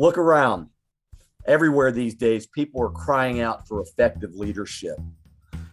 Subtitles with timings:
[0.00, 0.68] Look around.
[1.44, 4.96] Everywhere these days, people are crying out for effective leadership.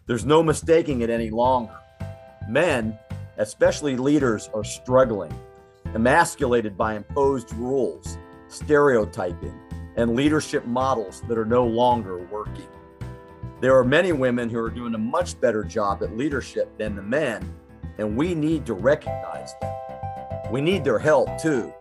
[0.07, 1.75] There's no mistaking it any longer.
[2.49, 2.97] Men,
[3.37, 5.31] especially leaders, are struggling,
[5.93, 8.17] emasculated by imposed rules,
[8.47, 9.53] stereotyping,
[9.95, 12.67] and leadership models that are no longer working.
[13.61, 17.03] There are many women who are doing a much better job at leadership than the
[17.03, 17.53] men,
[17.99, 19.75] and we need to recognize them.
[20.51, 21.71] We need their help too.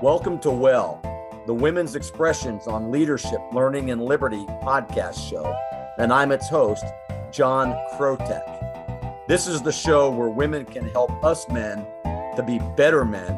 [0.00, 1.02] Welcome to Well,
[1.46, 5.56] the Women's Expressions on Leadership, Learning, and Liberty podcast show,
[5.98, 6.84] and I'm its host,
[7.32, 9.26] John Krotek.
[9.26, 11.78] This is the show where women can help us men
[12.36, 13.34] to be better men,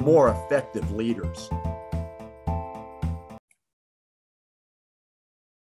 [0.00, 1.50] more effective leaders.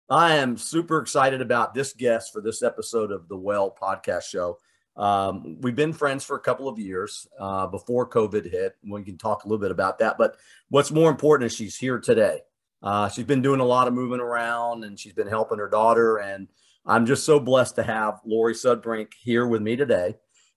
[0.08, 4.58] I am super excited about this guest for this episode of the Well podcast show.
[4.96, 8.76] Um, we've been friends for a couple of years uh, before COVID hit.
[8.88, 10.16] We can talk a little bit about that.
[10.18, 10.36] But
[10.68, 12.40] what's more important is she's here today.
[12.82, 16.18] Uh, she's been doing a lot of moving around and she's been helping her daughter.
[16.18, 16.48] And
[16.86, 20.16] I'm just so blessed to have Laurie Sudbrink here with me today,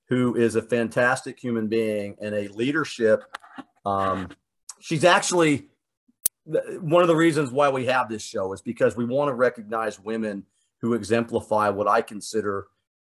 [0.09, 3.23] who is a fantastic human being and a leadership.
[3.85, 4.29] Um,
[4.79, 5.69] she's actually
[6.45, 9.99] one of the reasons why we have this show is because we want to recognize
[9.99, 10.45] women
[10.81, 12.67] who exemplify what I consider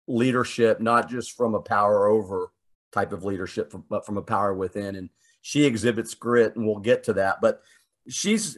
[0.07, 2.51] leadership, not just from a power over
[2.91, 4.95] type of leadership, but from a power within.
[4.95, 5.09] And
[5.41, 7.41] she exhibits grit, and we'll get to that.
[7.41, 7.61] But
[8.07, 8.57] she's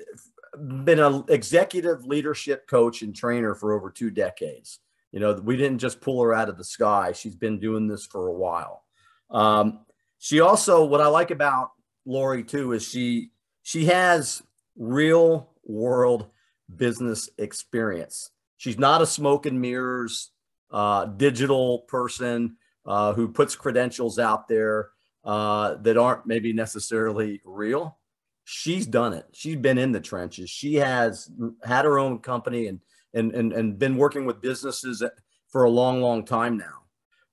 [0.83, 4.79] been an executive leadership coach and trainer for over two decades.
[5.11, 7.11] You know, we didn't just pull her out of the sky.
[7.13, 8.83] She's been doing this for a while.
[9.31, 9.79] Um,
[10.19, 11.71] she also, what I like about
[12.05, 13.31] Laurie too, is she
[13.63, 14.41] she has
[14.75, 16.27] real world
[16.75, 18.31] business experience.
[18.57, 20.31] She's not a smoke and mirrors
[20.71, 24.89] uh, digital person uh, who puts credentials out there
[25.23, 27.97] uh, that aren't maybe necessarily real.
[28.45, 29.25] She's done it.
[29.31, 30.49] She's been in the trenches.
[30.49, 31.29] She has
[31.63, 32.79] had her own company and
[33.13, 35.03] and and, and been working with businesses
[35.49, 36.83] for a long, long time now.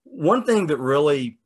[0.05, 1.39] One thing that really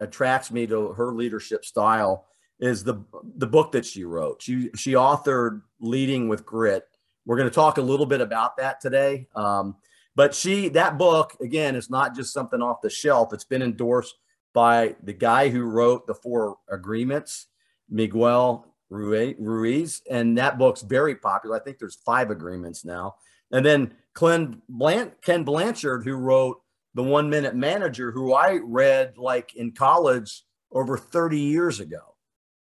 [0.00, 2.26] attracts me to her leadership style
[2.60, 3.04] is the
[3.36, 4.42] the book that she wrote.
[4.42, 6.84] She she authored Leading with Grit.
[7.24, 9.26] We're going to talk a little bit about that today.
[9.34, 9.76] Um,
[10.16, 13.34] but she, that book, again, is not just something off the shelf.
[13.34, 14.16] It's been endorsed
[14.54, 17.48] by the guy who wrote the four agreements,
[17.90, 20.00] Miguel Ruiz.
[20.10, 21.56] And that book's very popular.
[21.56, 23.16] I think there's five agreements now.
[23.52, 26.62] And then Ken, Blanchard, who wrote
[26.94, 32.14] The One Minute Manager, who I read like in college over 30 years ago.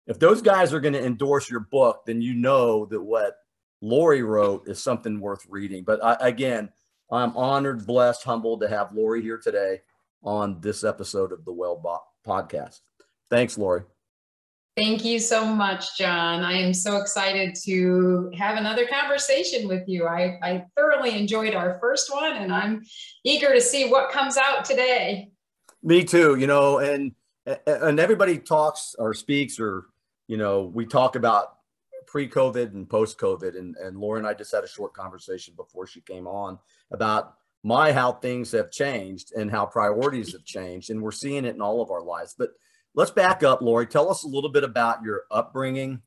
[0.06, 3.38] If those guys are going to endorse your book, then you know that what
[3.82, 5.84] Laurie wrote is something worth reading.
[5.84, 6.70] But I, again,
[7.12, 9.82] I'm honored, blessed, humbled to have Laurie here today
[10.24, 11.82] on this episode of the Well
[12.26, 12.80] podcast.
[13.30, 13.84] Thanks, Laurie.
[14.78, 16.42] Thank you so much, John.
[16.44, 20.08] I am so excited to have another conversation with you.
[20.08, 22.82] I, I thoroughly enjoyed our first one, and I'm
[23.26, 25.30] eager to see what comes out today.
[25.84, 26.36] Me too.
[26.36, 27.12] You know, and
[27.46, 29.88] and everybody talks or speaks or
[30.28, 31.58] you know we talk about
[32.12, 36.02] pre-COVID and post-COVID, and and Laura and I just had a short conversation before she
[36.02, 36.60] came on
[36.92, 41.56] about my how things have changed and how priorities have changed, and we're seeing it
[41.56, 42.36] in all of our lives.
[42.38, 42.50] But
[42.96, 43.88] let's back up, Laurie.
[43.88, 46.02] Tell us a little bit about your upbringing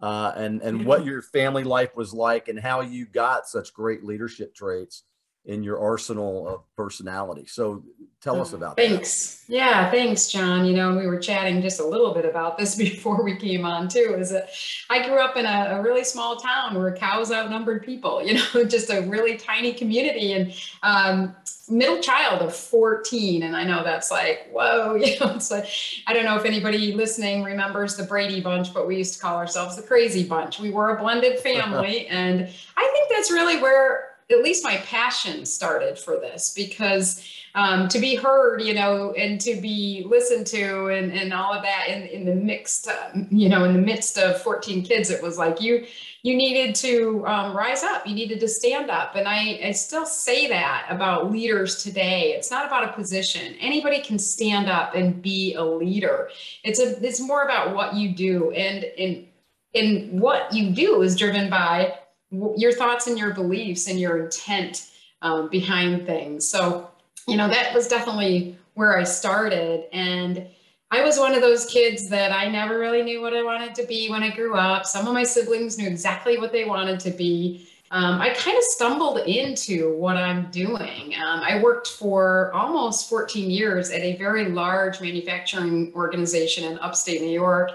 [0.00, 4.04] uh, and and what your family life was like, and how you got such great
[4.04, 5.02] leadership traits
[5.44, 7.46] in your arsenal of personality.
[7.46, 7.82] So
[8.20, 8.86] tell us about that.
[8.86, 9.44] thanks.
[9.46, 9.54] That.
[9.54, 10.66] Yeah, thanks, John.
[10.66, 13.88] You know, we were chatting just a little bit about this before we came on
[13.88, 14.14] too.
[14.18, 14.50] Is that
[14.90, 18.22] I grew up in a, a really small town where cows outnumbered people.
[18.28, 21.34] You know, just a really tiny community and um,
[21.70, 25.68] middle child of 14 and i know that's like whoa you know it's like
[26.06, 29.36] i don't know if anybody listening remembers the brady bunch but we used to call
[29.36, 34.07] ourselves the crazy bunch we were a blended family and i think that's really where
[34.30, 37.24] at least my passion started for this because
[37.54, 41.62] um, to be heard, you know, and to be listened to and, and all of
[41.62, 45.22] that in, in the mixed, uh, you know, in the midst of 14 kids, it
[45.22, 45.86] was like you,
[46.22, 49.16] you needed to um, rise up, you needed to stand up.
[49.16, 52.34] And I, I still say that about leaders today.
[52.34, 53.54] It's not about a position.
[53.60, 56.28] Anybody can stand up and be a leader.
[56.64, 59.26] It's a, it's more about what you do and, and,
[59.74, 61.94] and what you do is driven by
[62.30, 64.90] your thoughts and your beliefs and your intent
[65.22, 66.48] um, behind things.
[66.48, 66.90] So,
[67.26, 69.86] you know, that was definitely where I started.
[69.92, 70.46] And
[70.90, 73.86] I was one of those kids that I never really knew what I wanted to
[73.86, 74.86] be when I grew up.
[74.86, 77.68] Some of my siblings knew exactly what they wanted to be.
[77.90, 81.14] Um, I kind of stumbled into what I'm doing.
[81.14, 87.22] Um, I worked for almost 14 years at a very large manufacturing organization in upstate
[87.22, 87.72] New York.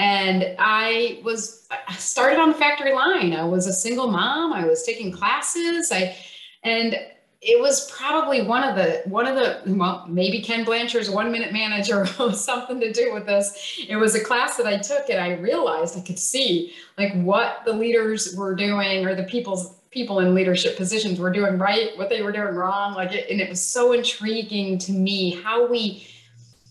[0.00, 3.34] And I was I started on the factory line.
[3.34, 4.50] I was a single mom.
[4.50, 5.92] I was taking classes.
[5.92, 6.16] I
[6.62, 6.96] and
[7.42, 11.52] it was probably one of the one of the well maybe ken blanchard's one minute
[11.52, 15.32] manager something to do with this it was a class that i took and i
[15.38, 20.34] realized i could see like what the leaders were doing or the people's people in
[20.34, 23.62] leadership positions were doing right what they were doing wrong like it, and it was
[23.62, 26.06] so intriguing to me how we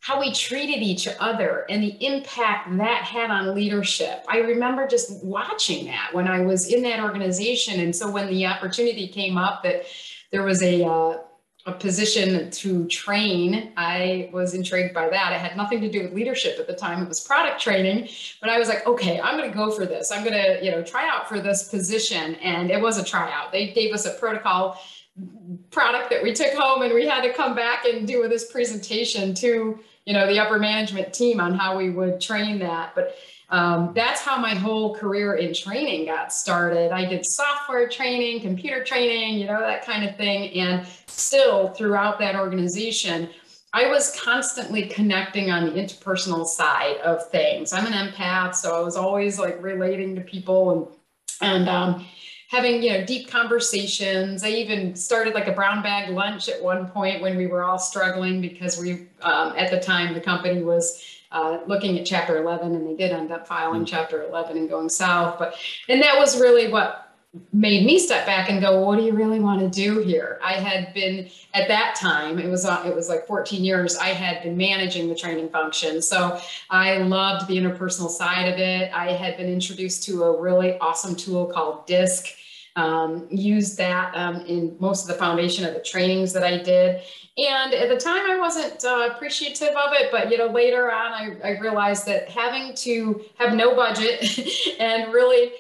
[0.09, 4.25] how we treated each other and the impact that had on leadership.
[4.27, 7.79] I remember just watching that when I was in that organization.
[7.79, 9.83] And so when the opportunity came up that
[10.31, 11.17] there was a, uh,
[11.67, 15.31] a position to train, I was intrigued by that.
[15.31, 17.03] It had nothing to do with leadership at the time.
[17.03, 18.09] It was product training,
[18.41, 20.11] but I was like, okay, I'm going to go for this.
[20.11, 22.33] I'm going to, you know, try out for this position.
[22.35, 23.51] And it was a tryout.
[23.51, 24.81] They gave us a protocol
[25.69, 29.33] product that we took home and we had to come back and do this presentation
[29.35, 29.79] to
[30.09, 32.95] you know the upper management team on how we would train that.
[32.95, 33.15] But
[33.51, 36.91] um, that's how my whole career in training got started.
[36.91, 40.51] I did software training computer training you know that kind of thing.
[40.53, 43.29] And still throughout that organization
[43.71, 47.71] i was constantly connecting on the interpersonal side of things.
[47.71, 50.87] I'm an empath so i was always like relating to people and
[51.41, 52.05] and um,
[52.49, 54.43] having you know deep conversations.
[54.43, 57.79] I even started like a brown bag lunch at one point when we were all
[57.79, 62.73] struggling because we um, at the time the company was uh, looking at chapter 11
[62.73, 63.85] and they did end up filing mm-hmm.
[63.85, 65.37] chapter 11 and going south.
[65.37, 65.55] But
[65.87, 67.05] and that was really what
[67.53, 70.39] made me step back and go what do you really want to do here?
[70.43, 74.07] I had been at that time it was uh, it was like 14 years i
[74.07, 76.01] had been managing the training function.
[76.01, 76.41] So
[76.71, 78.91] i loved the interpersonal side of it.
[78.91, 82.25] I had been introduced to a really awesome tool called disc
[82.75, 87.01] um, used that um, in most of the foundation of the trainings that I did.
[87.37, 91.11] And at the time, I wasn't uh, appreciative of it, but you know, later on,
[91.11, 94.39] I, I realized that having to have no budget
[94.79, 95.51] and really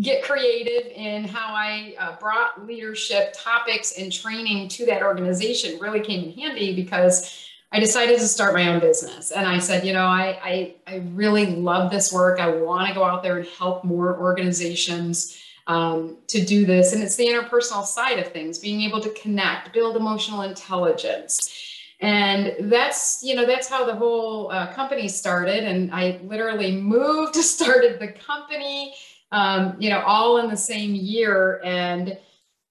[0.00, 6.00] get creative in how I uh, brought leadership topics and training to that organization really
[6.00, 9.30] came in handy because I decided to start my own business.
[9.30, 12.38] And I said, you know, I, I, I really love this work.
[12.38, 16.92] I want to go out there and help more organizations um, to do this.
[16.92, 21.58] And it's the interpersonal side of things, being able to connect, build emotional intelligence.
[22.00, 25.62] And that's, you know, that's how the whole uh, company started.
[25.64, 28.94] And I literally moved, to started the company,
[29.30, 31.60] um, you know, all in the same year.
[31.64, 32.18] And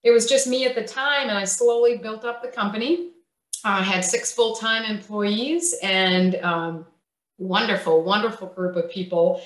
[0.03, 1.29] it was just me at the time.
[1.29, 3.11] And I slowly built up the company.
[3.63, 6.85] I had six full time employees and um,
[7.37, 9.41] wonderful, wonderful group of people.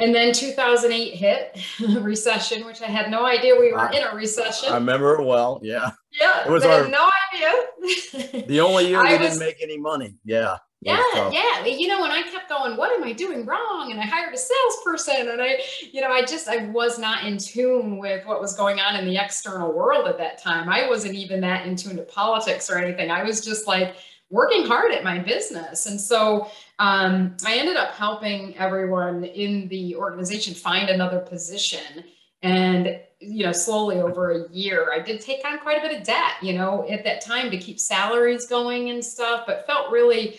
[0.00, 1.58] And then 2008 hit
[2.00, 4.72] recession, which I had no idea we were I, in a recession.
[4.72, 5.60] I remember it well.
[5.62, 5.90] Yeah.
[6.18, 6.46] Yeah.
[6.46, 8.44] It was our, no idea.
[8.46, 10.14] the only year we was, didn't make any money.
[10.24, 10.56] Yeah.
[10.82, 11.66] Yeah, yeah.
[11.66, 13.90] You know, and I kept going, what am I doing wrong?
[13.90, 15.60] And I hired a salesperson and I,
[15.92, 19.04] you know, I just, I was not in tune with what was going on in
[19.04, 20.70] the external world at that time.
[20.70, 23.10] I wasn't even that in tune to politics or anything.
[23.10, 23.96] I was just like,
[24.30, 25.86] working hard at my business.
[25.86, 32.04] And so um, I ended up helping everyone in the organization find another position.
[32.42, 36.06] And, you know, slowly over a year, I did take on quite a bit of
[36.06, 40.38] debt, you know, at that time to keep salaries going and stuff, but felt really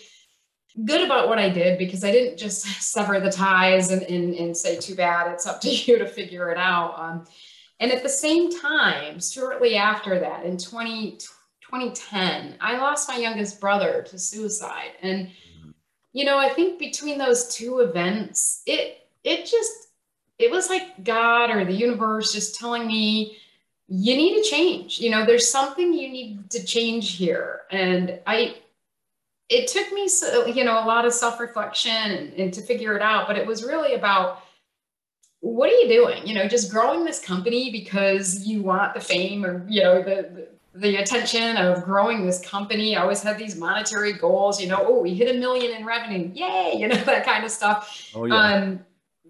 [0.86, 4.56] good about what I did because I didn't just sever the ties and, and, and
[4.56, 6.98] say, too bad, it's up to you to figure it out.
[6.98, 7.26] Um,
[7.82, 11.18] and at the same time, shortly after that, in 2020,
[11.72, 14.92] 2010, I lost my youngest brother to suicide.
[15.02, 15.70] And, mm-hmm.
[16.12, 19.88] you know, I think between those two events, it, it just,
[20.38, 23.38] it was like God or the universe just telling me,
[23.88, 25.00] you need to change.
[25.00, 27.62] You know, there's something you need to change here.
[27.72, 28.58] And I,
[29.48, 32.98] it took me, so, you know, a lot of self reflection and, and to figure
[32.98, 33.28] it out.
[33.28, 34.44] But it was really about,
[35.40, 36.28] what are you doing?
[36.28, 40.48] You know, just growing this company because you want the fame or, you know, the,
[40.74, 42.96] the attention of growing this company.
[42.96, 46.32] I always had these monetary goals, you know, oh, we hit a million in revenue.
[46.34, 48.12] Yay, you know, that kind of stuff.
[48.16, 48.36] Oh, yeah.
[48.36, 48.86] Um,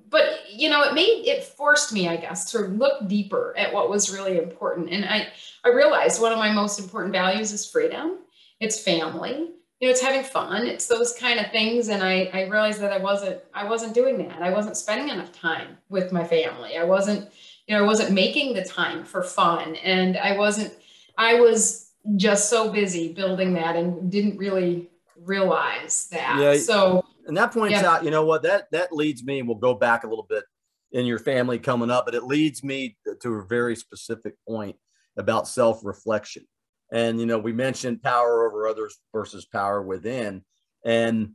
[0.10, 3.90] but you know, it made it forced me, I guess, to look deeper at what
[3.90, 4.90] was really important.
[4.90, 5.30] And I,
[5.64, 8.18] I realized one of my most important values is freedom.
[8.60, 9.52] It's family.
[9.80, 10.68] You know, it's having fun.
[10.68, 11.88] It's those kind of things.
[11.88, 14.42] And I, I realized that I wasn't, I wasn't doing that.
[14.42, 16.78] I wasn't spending enough time with my family.
[16.78, 17.32] I wasn't,
[17.66, 19.76] you know, I wasn't making the time for fun.
[19.78, 20.74] And I wasn't
[21.22, 26.40] I was just so busy building that and didn't really realize that.
[26.40, 26.58] Yeah.
[26.58, 27.90] So and that points yeah.
[27.90, 30.44] out, you know what, that that leads me, and we'll go back a little bit
[30.92, 34.76] in your family coming up, but it leads me to a very specific point
[35.16, 36.46] about self-reflection.
[36.92, 40.44] And you know, we mentioned power over others versus power within.
[40.84, 41.34] And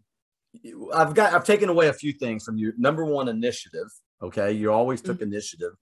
[0.92, 2.72] I've got I've taken away a few things from you.
[2.76, 3.88] Number one, initiative.
[4.20, 5.32] Okay, you always took mm-hmm.
[5.32, 5.72] initiative.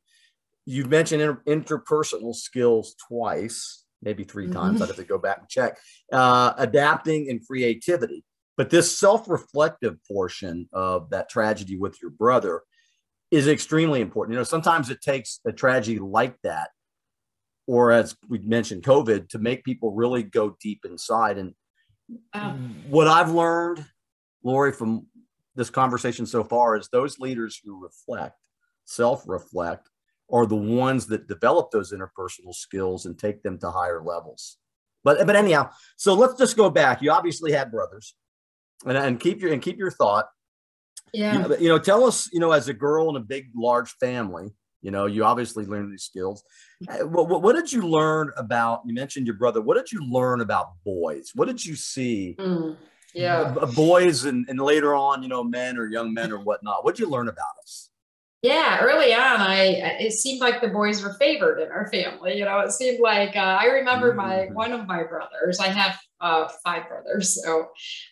[0.66, 4.52] You've mentioned inter- interpersonal skills twice, maybe 3 mm-hmm.
[4.52, 4.82] times.
[4.82, 5.78] I'd have to go back and check.
[6.12, 8.24] Uh, adapting and creativity.
[8.56, 12.62] But this self-reflective portion of that tragedy with your brother
[13.30, 14.34] is extremely important.
[14.34, 16.70] You know, sometimes it takes a tragedy like that,
[17.66, 21.38] or as we mentioned, COVID, to make people really go deep inside.
[21.38, 21.54] And
[22.34, 22.56] oh.
[22.88, 23.84] what I've learned,
[24.44, 25.06] Laurie, from
[25.56, 28.38] this conversation so far is those leaders who reflect,
[28.84, 29.88] self-reflect,
[30.32, 34.56] are the ones that develop those interpersonal skills and take them to higher levels.
[35.02, 37.02] But but anyhow, so let's just go back.
[37.02, 38.14] You obviously had brothers,
[38.86, 40.26] and, and keep your and keep your thought.
[41.12, 41.46] Yeah.
[41.46, 44.50] You, you know, tell us, you know, as a girl in a big, large family,
[44.82, 46.42] you know, you obviously learned these skills.
[46.88, 48.82] Uh, what, what, what, did you learn about?
[48.84, 49.62] You mentioned your brother.
[49.62, 51.30] What did you learn about boys?
[51.34, 52.36] What did you see?
[52.38, 52.76] Mm,
[53.14, 56.84] yeah, boys and, and later on, you know, men or young men or whatnot.
[56.84, 57.90] What did you learn about us?
[58.44, 59.62] Yeah, early on, I
[60.00, 62.36] it seemed like the boys were favored in our family.
[62.36, 64.54] You know, it seemed like uh, I remember my mm-hmm.
[64.54, 65.60] one of my brothers.
[65.60, 67.68] I have uh, five brothers, so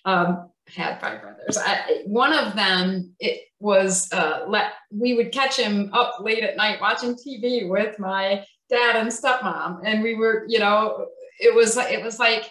[0.06, 1.58] um, had five brothers.
[1.58, 6.56] I, one of them, it was uh, let we would catch him up late at
[6.56, 11.08] night watching TV with my dad and stepmom, and we were, you know,
[11.40, 12.50] it was it was like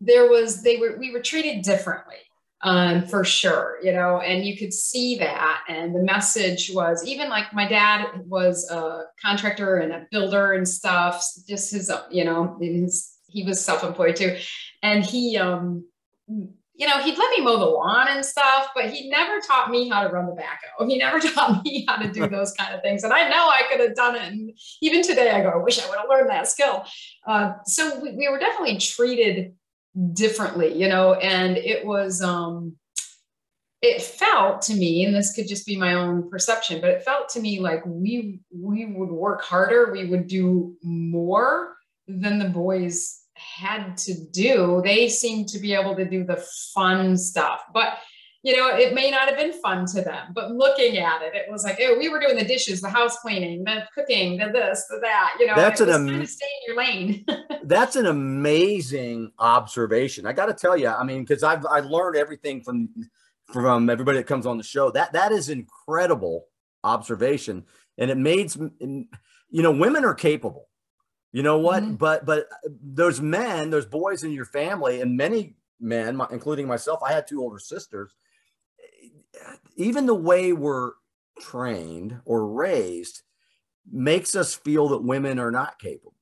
[0.00, 2.16] there was they were we were treated differently
[2.62, 5.64] um, for sure, you know, and you could see that.
[5.68, 10.68] And the message was even like my dad was a contractor and a builder and
[10.68, 14.36] stuff, just his, you know, his, he was self-employed too.
[14.82, 15.84] And he, um,
[16.74, 19.88] you know, he'd let me mow the lawn and stuff, but he never taught me
[19.88, 20.88] how to run the backhoe.
[20.88, 23.02] He never taught me how to do those kind of things.
[23.02, 24.22] And I know I could have done it.
[24.22, 26.84] And even today, I go, I wish I would have learned that skill.
[27.26, 29.54] Uh, so we, we were definitely treated
[30.12, 32.76] differently, you know, and it was, um,
[33.82, 37.28] it felt to me, and this could just be my own perception, but it felt
[37.30, 41.74] to me like we we would work harder, we would do more
[42.06, 44.80] than the boys had to do.
[44.84, 47.98] They seemed to be able to do the fun stuff, but
[48.44, 51.50] you know, it may not have been fun to them, but looking at it, it
[51.50, 54.84] was like, oh, we were doing the dishes, the house cleaning, the cooking, the this,
[54.90, 55.36] the that.
[55.38, 57.24] You know, that's an am- kind of stay in your lane.
[57.64, 60.26] that's an amazing observation.
[60.26, 62.88] I got to tell you, I mean, because I've I learned everything from
[63.52, 64.90] from everybody that comes on the show.
[64.90, 66.46] That that is incredible
[66.82, 67.64] observation,
[67.96, 69.06] and it made you
[69.62, 70.68] know women are capable.
[71.30, 71.84] You know what?
[71.84, 71.94] Mm-hmm.
[71.94, 77.12] But but those men, those boys in your family, and many men, including myself, I
[77.12, 78.12] had two older sisters
[79.76, 80.92] even the way we're
[81.40, 83.22] trained or raised
[83.90, 86.14] makes us feel that women are not capable.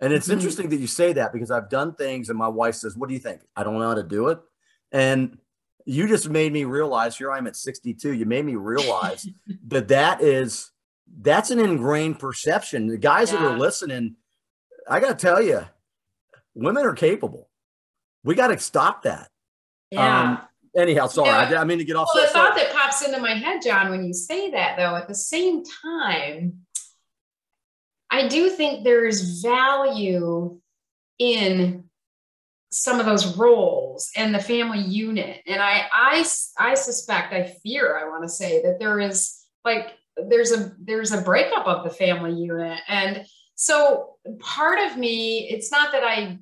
[0.00, 0.34] And it's mm-hmm.
[0.34, 3.14] interesting that you say that because I've done things and my wife says, What do
[3.14, 3.40] you think?
[3.56, 4.38] I don't know how to do it.
[4.92, 5.38] And
[5.86, 8.12] you just made me realize here I'm at 62.
[8.12, 9.26] You made me realize
[9.68, 10.70] that that is
[11.20, 12.86] that's an ingrained perception.
[12.86, 13.40] The guys yeah.
[13.40, 14.16] that are listening,
[14.88, 15.62] I got to tell you,
[16.54, 17.48] women are capable.
[18.24, 19.28] We got to stop that.
[19.90, 20.20] Yeah.
[20.20, 20.40] Um,
[20.76, 22.08] anyhow, sorry, I, I mean to get off.
[22.14, 25.08] Well, the thought that pops into my head, John, when you say that, though, at
[25.08, 26.60] the same time,
[28.10, 30.60] I do think there is value
[31.18, 31.84] in
[32.70, 36.24] some of those roles and the family unit, and I, I,
[36.58, 39.94] I suspect, I fear, I want to say that there is like
[40.28, 45.70] there's a there's a breakup of the family unit, and so part of me, it's
[45.70, 46.38] not that I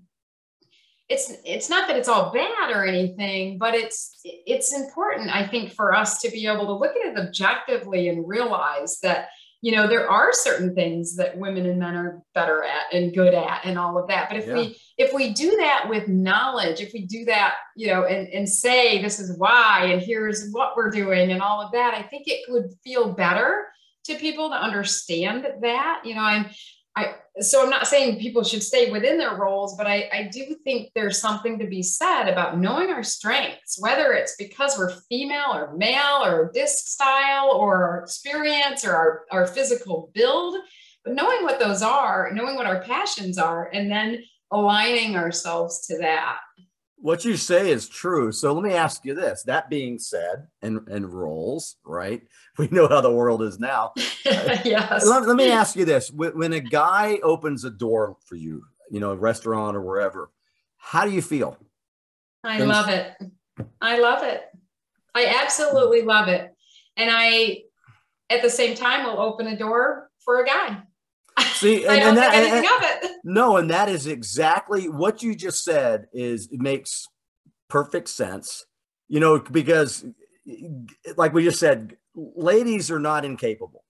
[1.09, 5.73] it's it's not that it's all bad or anything but it's it's important i think
[5.73, 9.29] for us to be able to look at it objectively and realize that
[9.63, 13.33] you know there are certain things that women and men are better at and good
[13.33, 14.55] at and all of that but if yeah.
[14.55, 18.49] we if we do that with knowledge if we do that you know and, and
[18.49, 22.25] say this is why and here's what we're doing and all of that i think
[22.27, 23.67] it would feel better
[24.05, 26.47] to people to understand that you know i'm
[26.97, 30.55] I so I'm not saying people should stay within their roles, but I, I do
[30.65, 35.55] think there's something to be said about knowing our strengths, whether it's because we're female
[35.55, 40.57] or male or disc style or our experience or our, our physical build,
[41.05, 45.99] but knowing what those are, knowing what our passions are, and then aligning ourselves to
[45.99, 46.39] that
[47.03, 48.31] what you say is true.
[48.31, 49.43] So let me ask you this.
[49.43, 52.23] That being said, and and roles, right?
[52.59, 53.93] We know how the world is now.
[54.27, 55.07] yes.
[55.07, 59.01] Let, let, me ask you this: when a guy opens a door for you, you
[59.01, 60.31] know, a restaurant or wherever,
[60.77, 61.57] how do you feel?
[62.45, 63.15] I Things- love it.
[63.81, 64.43] I love it.
[65.15, 66.55] I absolutely love it,
[66.99, 67.63] and I,
[68.29, 70.83] at the same time, will open a door for a guy.
[71.63, 73.11] See, and, and that, anything and, of it.
[73.25, 76.09] No, and that is exactly what you just said.
[76.13, 77.07] Is it makes
[77.69, 78.67] perfect sense.
[79.13, 80.07] you know, because
[81.19, 83.85] like we just said, ladies are not incapable.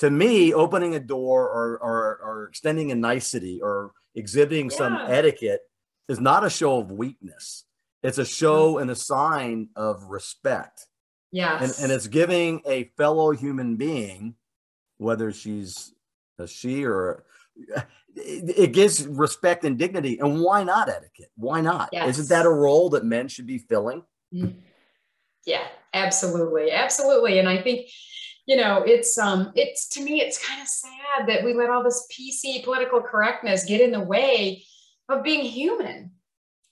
[0.00, 4.76] To me, opening a door or, or, or extending a nicety or exhibiting yeah.
[4.76, 5.62] some etiquette
[6.10, 7.64] is not a show of weakness.
[8.02, 10.86] It's a show and a sign of respect.
[11.32, 11.62] Yeah.
[11.62, 14.34] And, and it's giving a fellow human being,
[14.98, 15.94] whether she's
[16.40, 17.24] a she or
[18.16, 20.18] it gives respect and dignity.
[20.18, 21.30] And why not etiquette?
[21.36, 21.90] Why not?
[21.92, 22.18] Yes.
[22.18, 24.02] Isn't that a role that men should be filling?
[24.34, 24.58] Mm-hmm.
[25.46, 26.70] Yeah, absolutely.
[26.70, 27.38] Absolutely.
[27.38, 27.88] And I think,
[28.46, 31.82] you know, it's um it's to me it's kind of sad that we let all
[31.82, 34.64] this PC political correctness get in the way
[35.08, 36.12] of being human.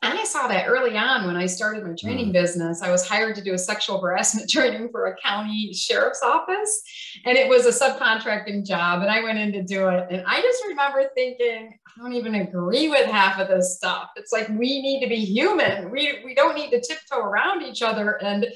[0.01, 2.33] And I saw that early on when I started my training mm.
[2.33, 2.83] business.
[2.83, 6.83] I was hired to do a sexual harassment training for a county sheriff's office,
[7.25, 9.03] and it was a subcontracting job.
[9.03, 10.07] And I went in to do it.
[10.11, 14.11] And I just remember thinking, I don't even agree with half of this stuff.
[14.15, 15.91] It's like we need to be human.
[15.91, 18.23] We, we don't need to tiptoe around each other.
[18.23, 18.47] And,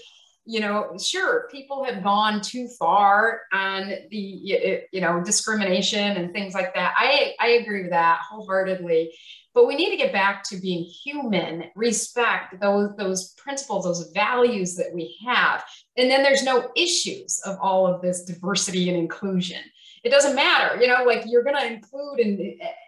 [0.45, 6.53] you know, sure, people have gone too far on the, you know, discrimination and things
[6.55, 6.95] like that.
[6.97, 9.13] I, I agree with that wholeheartedly.
[9.55, 14.77] But we need to get back to being human respect those those principles those values
[14.77, 15.63] that we have.
[15.99, 19.61] And then there's no issues of all of this diversity and inclusion.
[20.05, 22.41] It doesn't matter you know like you're going to include and,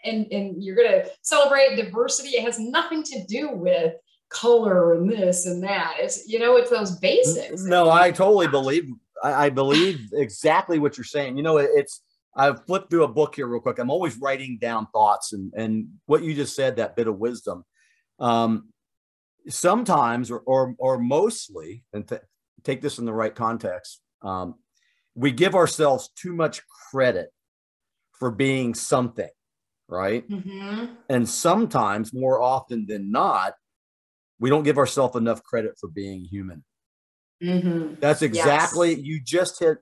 [0.05, 2.31] and and you're going to celebrate diversity.
[2.31, 3.95] It has nothing to do with
[4.35, 8.85] color and this and that it's you know it's those basics no i totally believe
[9.23, 12.03] I, I believe exactly what you're saying you know it, it's
[12.37, 13.79] I've flipped through a book here real quick.
[13.79, 17.65] I'm always writing down thoughts and and what you just said, that bit of wisdom.
[18.19, 18.71] Um,
[19.49, 22.23] sometimes, or or, or mostly, and th-
[22.63, 24.57] take this in the right context, um,
[25.15, 27.29] we give ourselves too much credit
[28.13, 29.31] for being something,
[29.89, 30.29] right?
[30.29, 30.95] Mm-hmm.
[31.09, 33.55] And sometimes, more often than not,
[34.39, 36.65] we don't give ourselves enough credit for being human.
[37.43, 37.95] Mm-hmm.
[38.01, 39.01] That's exactly yes.
[39.01, 39.79] you just hit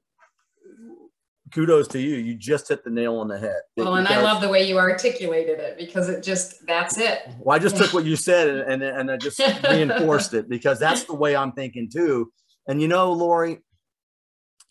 [1.53, 2.17] kudos to you.
[2.17, 3.61] You just hit the nail on the head.
[3.77, 7.21] Well, and I love the way you articulated it because it just that's it.
[7.39, 10.79] Well, I just took what you said and and, and I just reinforced it because
[10.79, 12.33] that's the way I'm thinking too.
[12.67, 13.59] And you know, Laurie,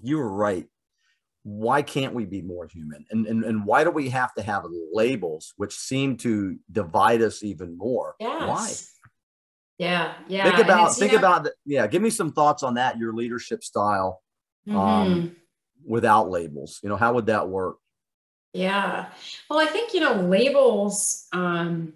[0.01, 0.65] you were right.
[1.43, 3.05] Why can't we be more human?
[3.09, 4.63] And, and and why do we have to have
[4.93, 8.15] labels which seem to divide us even more?
[8.19, 8.47] Yes.
[8.47, 8.73] Why?
[9.81, 10.43] Yeah, yeah.
[10.43, 11.87] Think about think about the, yeah.
[11.87, 12.97] Give me some thoughts on that.
[12.97, 14.21] Your leadership style.
[14.67, 14.77] Mm-hmm.
[14.77, 15.35] Um,
[15.85, 16.79] without labels?
[16.83, 17.77] You know, how would that work?
[18.53, 19.07] Yeah.
[19.49, 21.93] Well, I think, you know, labels, um,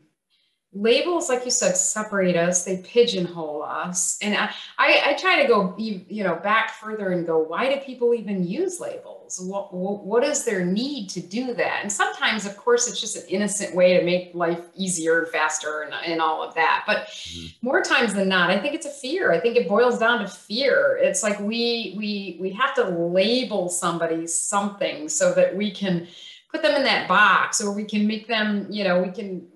[0.75, 4.17] labels, like you said, separate us, they pigeonhole us.
[4.21, 7.79] And I, I, I, try to go, you know, back further and go, why do
[7.79, 9.39] people even use labels?
[9.41, 11.79] What, what is their need to do that?
[11.81, 15.83] And sometimes, of course, it's just an innocent way to make life easier and faster
[15.83, 16.83] and, and all of that.
[16.85, 17.47] But mm-hmm.
[17.61, 19.31] more times than not, I think it's a fear.
[19.31, 20.99] I think it boils down to fear.
[21.01, 26.09] It's like we, we, we have to label somebody something so that we can
[26.51, 29.47] put them in that box or we can make them, you know, we can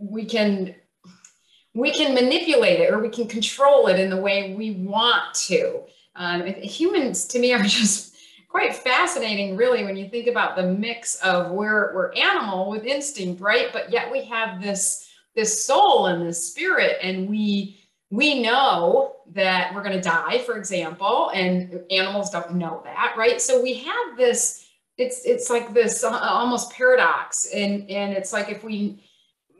[0.00, 0.74] we can
[1.74, 5.82] we can manipulate it or we can control it in the way we want to.
[6.16, 8.16] Um, humans, to me, are just
[8.48, 13.40] quite fascinating, really, when you think about the mix of we're we're animal with instinct,
[13.40, 13.68] right?
[13.72, 17.78] But yet we have this this soul and this spirit, and we
[18.10, 23.40] we know that we're going to die, for example, and animals don't know that, right?
[23.40, 24.66] So we have this.
[24.96, 29.05] It's it's like this uh, almost paradox, and and it's like if we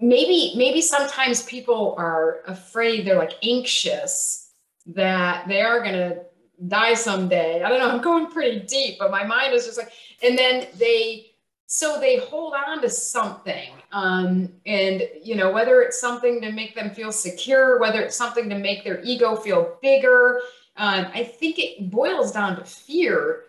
[0.01, 4.51] maybe maybe sometimes people are afraid they're like anxious
[4.87, 6.23] that they are going to
[6.69, 7.63] die someday.
[7.63, 10.69] I don't know i'm going pretty deep but my mind is just like and then
[10.79, 11.33] they
[11.67, 16.75] so they hold on to something um, and you know whether it's something to make
[16.75, 20.41] them feel secure whether it's something to make their ego feel bigger
[20.77, 23.43] um, i think it boils down to fear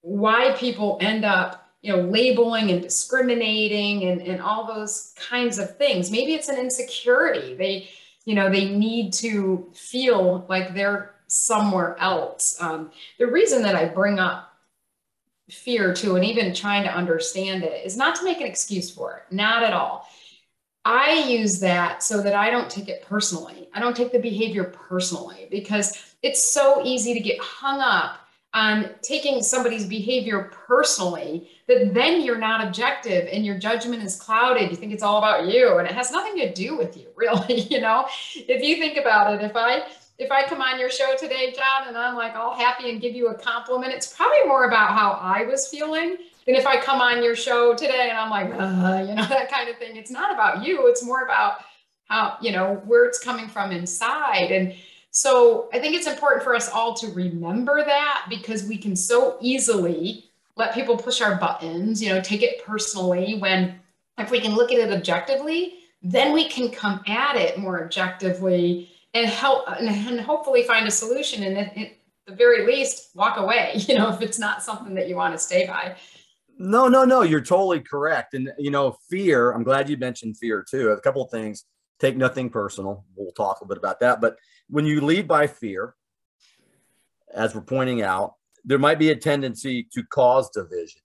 [0.00, 5.76] why people end up you know, labeling and discriminating and, and all those kinds of
[5.76, 6.10] things.
[6.10, 7.54] Maybe it's an insecurity.
[7.54, 7.88] They,
[8.24, 12.60] you know, they need to feel like they're somewhere else.
[12.60, 14.52] Um, the reason that I bring up
[15.48, 19.16] fear too, and even trying to understand it, is not to make an excuse for
[19.16, 20.06] it, not at all.
[20.84, 23.68] I use that so that I don't take it personally.
[23.74, 28.19] I don't take the behavior personally because it's so easy to get hung up
[28.52, 34.70] on taking somebody's behavior personally that then you're not objective and your judgment is clouded.
[34.70, 37.60] You think it's all about you and it has nothing to do with you really
[37.60, 38.06] you know?
[38.36, 39.82] If you think about it if i
[40.18, 43.14] if i come on your show today john and i'm like all happy and give
[43.14, 47.00] you a compliment it's probably more about how i was feeling than if i come
[47.00, 49.96] on your show today and i'm like uh, you know that kind of thing.
[49.96, 50.86] It's not about you.
[50.86, 51.64] It's more about
[52.06, 54.50] how you know where it's coming from inside.
[54.50, 54.74] And
[55.10, 59.36] so I think it's important for us all to remember that because we can so
[59.40, 63.80] easily let people push our buttons, you know, take it personally when
[64.18, 68.90] if we can look at it objectively, then we can come at it more objectively
[69.14, 71.92] and help and, hopefully find a solution and at, at
[72.26, 75.38] the very least walk away, you know, if it's not something that you want to
[75.38, 75.96] stay by.
[76.58, 78.34] No, no, no, you're totally correct.
[78.34, 80.90] And you know, fear, I'm glad you mentioned fear too.
[80.90, 81.64] A couple of things.
[81.98, 83.04] Take nothing personal.
[83.14, 84.20] We'll talk a little bit about that.
[84.20, 84.36] But
[84.70, 85.94] when you lead by fear,
[87.34, 91.00] as we're pointing out, there might be a tendency to cause division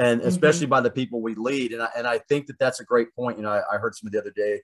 [0.00, 0.28] and mm-hmm.
[0.28, 0.70] especially mm-hmm.
[0.70, 1.72] by the people we lead.
[1.72, 3.36] And I, and I think that that's a great point.
[3.36, 4.62] You know, I, I heard some the other day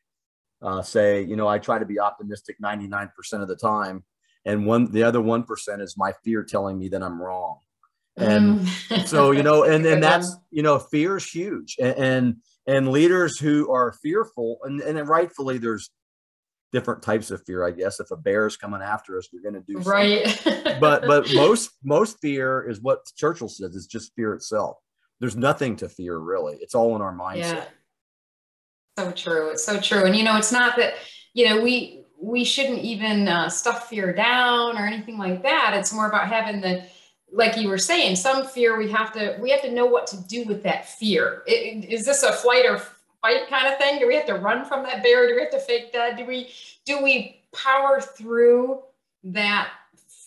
[0.63, 3.11] uh, say, you know, I try to be optimistic 99%
[3.43, 4.05] of the time.
[4.47, 7.59] And one, the other 1% is my fear telling me that I'm wrong.
[8.17, 9.07] And mm.
[9.07, 11.77] so, you know, and, and that's, you know, fear is huge.
[11.79, 15.91] And, and, and leaders who are fearful and, and rightfully there's
[16.73, 18.01] different types of fear, I guess.
[18.01, 20.41] If a bear is coming after us, we're going to do right.
[20.81, 23.77] but but most most fear is what Churchill says.
[23.77, 24.77] It's just fear itself
[25.21, 26.57] there's nothing to fear really.
[26.61, 27.37] It's all in our mindset.
[27.37, 27.65] Yeah.
[28.99, 29.51] So true.
[29.51, 30.05] It's so true.
[30.05, 30.95] And you know, it's not that,
[31.35, 35.75] you know, we we shouldn't even uh, stuff fear down or anything like that.
[35.75, 36.85] It's more about having the
[37.33, 40.23] like you were saying, some fear we have to we have to know what to
[40.29, 41.43] do with that fear.
[41.47, 42.83] It, is this a flight or
[43.23, 43.99] fight kind of thing?
[43.99, 45.29] Do we have to run from that bear?
[45.29, 46.17] Do we have to fake that?
[46.17, 46.51] Do we
[46.85, 48.83] do we power through
[49.25, 49.71] that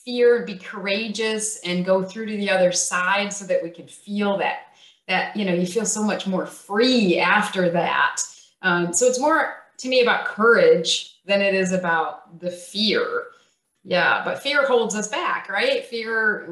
[0.04, 4.38] fear, be courageous, and go through to the other side so that we can feel
[4.38, 4.70] that
[5.10, 8.22] that you know you feel so much more free after that
[8.62, 13.26] um, so it's more to me about courage than it is about the fear
[13.84, 16.48] yeah but fear holds us back right fear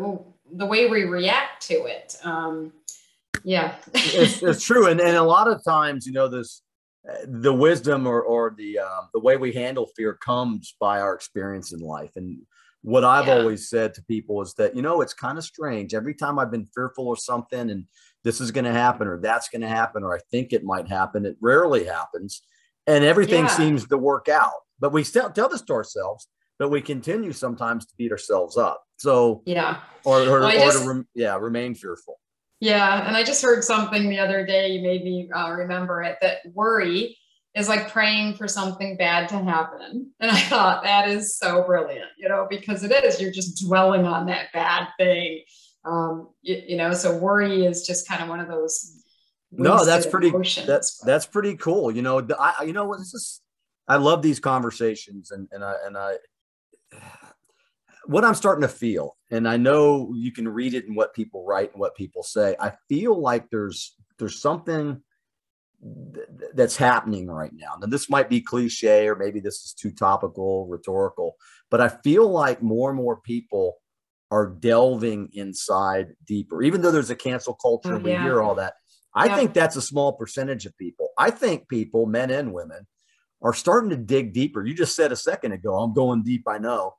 [0.54, 2.73] the way we react to it um,
[3.43, 6.62] yeah it's, it's true and, and a lot of times you know this
[7.26, 11.71] the wisdom or, or the um, the way we handle fear comes by our experience
[11.71, 12.39] in life and
[12.88, 13.39] what I've yeah.
[13.39, 15.93] always said to people is that, you know, it's kind of strange.
[15.93, 17.86] Every time I've been fearful or something and
[18.23, 20.88] this is going to happen or that's going to happen or I think it might
[20.88, 22.43] happen, it rarely happens.
[22.86, 23.58] And everything yeah.
[23.58, 24.54] seems to work out.
[24.80, 28.82] But we still tell this to ourselves, but we continue sometimes to beat ourselves up.
[28.97, 29.82] So, yeah.
[30.06, 32.19] Or, or, well, or just, to, rem- yeah, remain fearful.
[32.60, 33.08] Yeah.
[33.08, 36.39] And I just heard something the other day, you made me uh, remember it that
[36.54, 37.17] worry
[37.56, 40.12] is like praying for something bad to happen.
[40.20, 44.06] And I thought that is so brilliant, you know, because it is, you're just dwelling
[44.06, 45.43] on that bad thing.
[45.84, 49.04] Um, you, you know, so worry is just kind of one of those.
[49.52, 50.67] No, that's pretty, emotions.
[50.67, 51.89] that's, that's pretty cool.
[51.89, 53.41] You know, I, you know what, this is,
[53.88, 56.15] I love these conversations and, and I, and I,
[58.06, 61.45] what I'm starting to feel, and I know you can read it in what people
[61.45, 62.55] write and what people say.
[62.59, 65.01] I feel like there's, there's something
[66.53, 67.75] that's happening right now.
[67.79, 71.35] Now, this might be cliche, or maybe this is too topical, rhetorical,
[71.69, 73.75] but I feel like more and more people
[74.31, 78.73] are delving inside deeper, even though there's a cancel culture, oh, we hear all that.
[79.13, 79.35] I yeah.
[79.35, 81.09] think that's a small percentage of people.
[81.17, 82.87] I think people, men and women,
[83.41, 84.65] are starting to dig deeper.
[84.65, 86.95] You just said a second ago, I'm going deep, I know.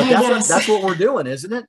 [0.00, 0.48] But that's, yes.
[0.48, 1.66] what, that's what we're doing, isn't it?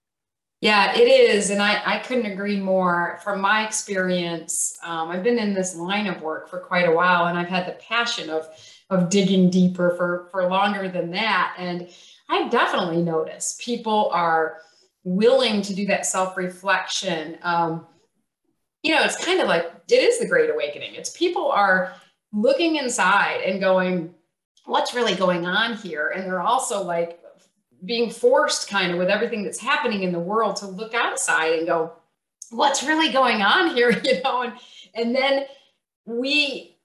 [0.62, 1.50] Yeah, it is.
[1.50, 3.20] And I, I couldn't agree more.
[3.24, 7.26] From my experience, um, I've been in this line of work for quite a while
[7.26, 8.48] and I've had the passion of,
[8.92, 11.56] of digging deeper for, for longer than that.
[11.58, 11.90] And
[12.30, 14.60] I definitely notice people are
[15.04, 17.40] willing to do that self reflection.
[17.42, 17.88] Um,
[18.84, 20.94] you know, it's kind of like it is the Great Awakening.
[20.94, 21.96] It's people are
[22.32, 24.14] looking inside and going,
[24.66, 26.14] what's really going on here?
[26.16, 27.21] And they're also like,
[27.84, 31.68] being forced kind of with everything that's happening in the world to look outside and
[31.68, 31.94] go
[32.52, 33.92] what's really going on here?
[34.04, 34.54] You know and
[34.94, 35.46] and then
[36.06, 36.78] we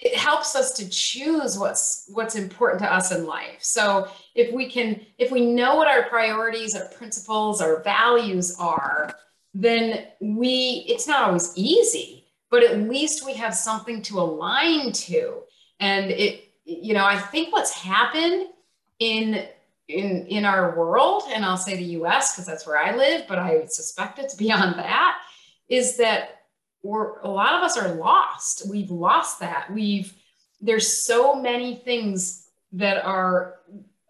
[0.00, 3.58] it helps us to choose what's what's important to us in life.
[3.60, 9.14] So if we can if we know what our priorities our principles our values are
[9.54, 15.40] then we it's not always easy but at least we have something to align to.
[15.80, 18.48] And it you know i think what's happened
[18.98, 19.46] in
[19.88, 22.32] in in our world, and I'll say the U.S.
[22.32, 25.18] because that's where I live, but I suspect it's beyond that,
[25.68, 26.42] is that
[26.82, 28.68] we're a lot of us are lost.
[28.68, 29.72] We've lost that.
[29.72, 30.14] We've
[30.60, 33.56] there's so many things that are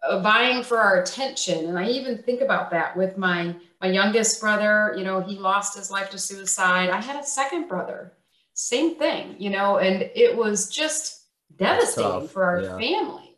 [0.03, 4.41] uh, vying for our attention, and I even think about that with my my youngest
[4.41, 4.93] brother.
[4.97, 6.89] You know, he lost his life to suicide.
[6.89, 8.13] I had a second brother,
[8.53, 9.35] same thing.
[9.39, 11.23] You know, and it was just
[11.55, 12.77] devastating for our yeah.
[12.77, 13.28] family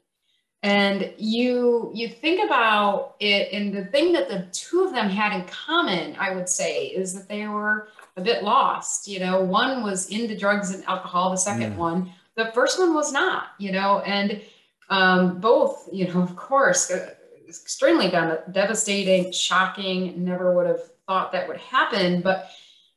[0.64, 5.34] and you you think about it and the thing that the two of them had
[5.34, 9.84] in common i would say is that they were a bit lost you know one
[9.84, 11.78] was into drugs and alcohol the second mm.
[11.78, 14.42] one the first one was not you know and
[14.90, 17.12] um, both you know of course uh,
[17.60, 20.24] extremely devastating, shocking.
[20.24, 22.22] Never would have thought that would happen.
[22.22, 22.50] But,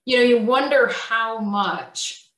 [0.04, 2.28] you know, you wonder how much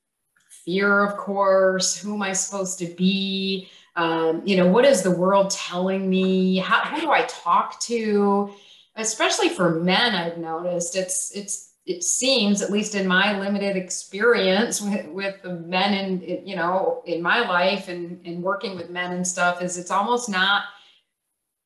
[0.65, 3.69] fear, of course, who am I supposed to be?
[3.97, 6.59] Um, you know, what is the world telling me?
[6.59, 8.53] How, who do I talk to?
[8.95, 14.81] Especially for men, I've noticed it's, it's, it seems, at least in my limited experience
[14.81, 19.13] with, with the men in, you know, in my life and, and working with men
[19.13, 20.65] and stuff, is it's almost not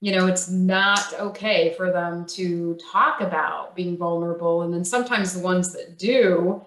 [0.00, 4.62] you know, it's not okay for them to talk about being vulnerable.
[4.62, 6.64] And then sometimes the ones that do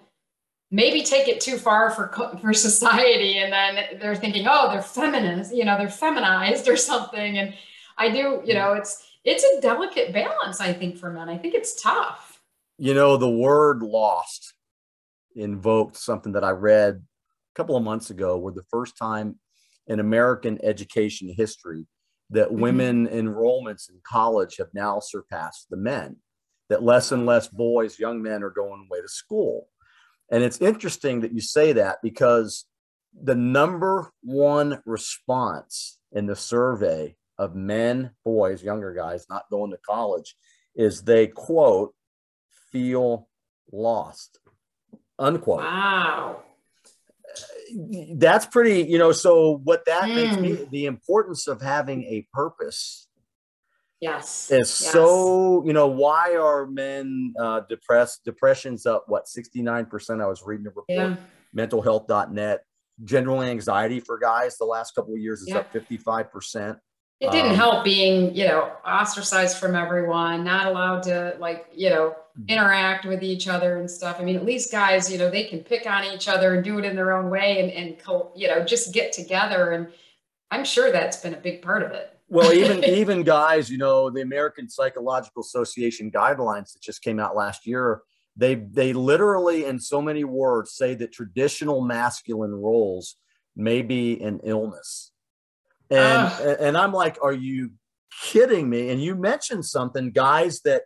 [0.74, 2.08] maybe take it too far for
[2.40, 7.38] for society, and then they're thinking, oh, they're feminist, you know, they're feminized or something.
[7.38, 7.54] And
[7.96, 11.28] I do, you know, it's it's a delicate balance, I think, for men.
[11.28, 12.42] I think it's tough.
[12.76, 14.54] You know, the word lost
[15.36, 19.38] invoked something that I read a couple of months ago, where the first time
[19.86, 21.86] in American education history
[22.30, 22.60] that mm-hmm.
[22.60, 26.16] women enrollments in college have now surpassed the men,
[26.68, 29.68] that less and less boys, young men are going away to school.
[30.30, 32.64] And it's interesting that you say that because
[33.20, 39.78] the number one response in the survey of men, boys, younger guys not going to
[39.86, 40.36] college
[40.74, 41.94] is they quote,
[42.72, 43.28] feel
[43.70, 44.38] lost,
[45.18, 45.60] unquote.
[45.60, 46.42] Wow
[48.14, 49.12] that's pretty, you know.
[49.12, 50.14] So what that mm.
[50.14, 50.70] makes me hmm.
[50.70, 53.08] the importance of having a purpose.
[54.04, 54.50] Yes.
[54.50, 54.70] Is yes.
[54.70, 58.22] so, you know, why are men uh, depressed?
[58.22, 60.22] Depression's up, what, 69%?
[60.22, 61.16] I was reading a report, yeah.
[61.56, 62.64] mentalhealth.net.
[63.02, 65.58] General anxiety for guys the last couple of years is yeah.
[65.58, 66.78] up 55%.
[67.20, 71.88] It didn't um, help being, you know, ostracized from everyone, not allowed to like, you
[71.88, 72.46] know, mm.
[72.48, 74.20] interact with each other and stuff.
[74.20, 76.78] I mean, at least guys, you know, they can pick on each other and do
[76.78, 79.70] it in their own way and, and you know, just get together.
[79.70, 79.88] And
[80.50, 82.13] I'm sure that's been a big part of it.
[82.28, 87.36] Well, even even guys, you know, the American Psychological Association guidelines that just came out
[87.36, 88.02] last year,
[88.36, 93.16] they they literally, in so many words, say that traditional masculine roles
[93.56, 95.12] may be an illness
[95.90, 97.72] and uh, and I'm like, are you
[98.22, 98.90] kidding me?
[98.90, 100.82] And you mentioned something, guys that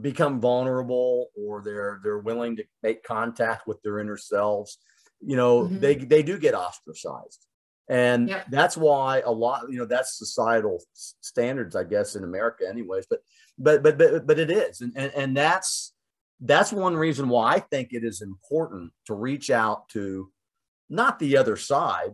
[0.00, 4.78] become vulnerable or they're they're willing to make contact with their inner selves.
[5.20, 5.80] You know, mm-hmm.
[5.80, 7.46] they they do get ostracized.
[7.88, 8.46] And yep.
[8.50, 13.06] that's why a lot, you know, that's societal standards, I guess, in America, anyways.
[13.10, 13.20] But
[13.58, 15.92] but but but but it is, and and, and that's
[16.40, 20.30] that's one reason why I think it is important to reach out to
[20.88, 22.12] not the other side,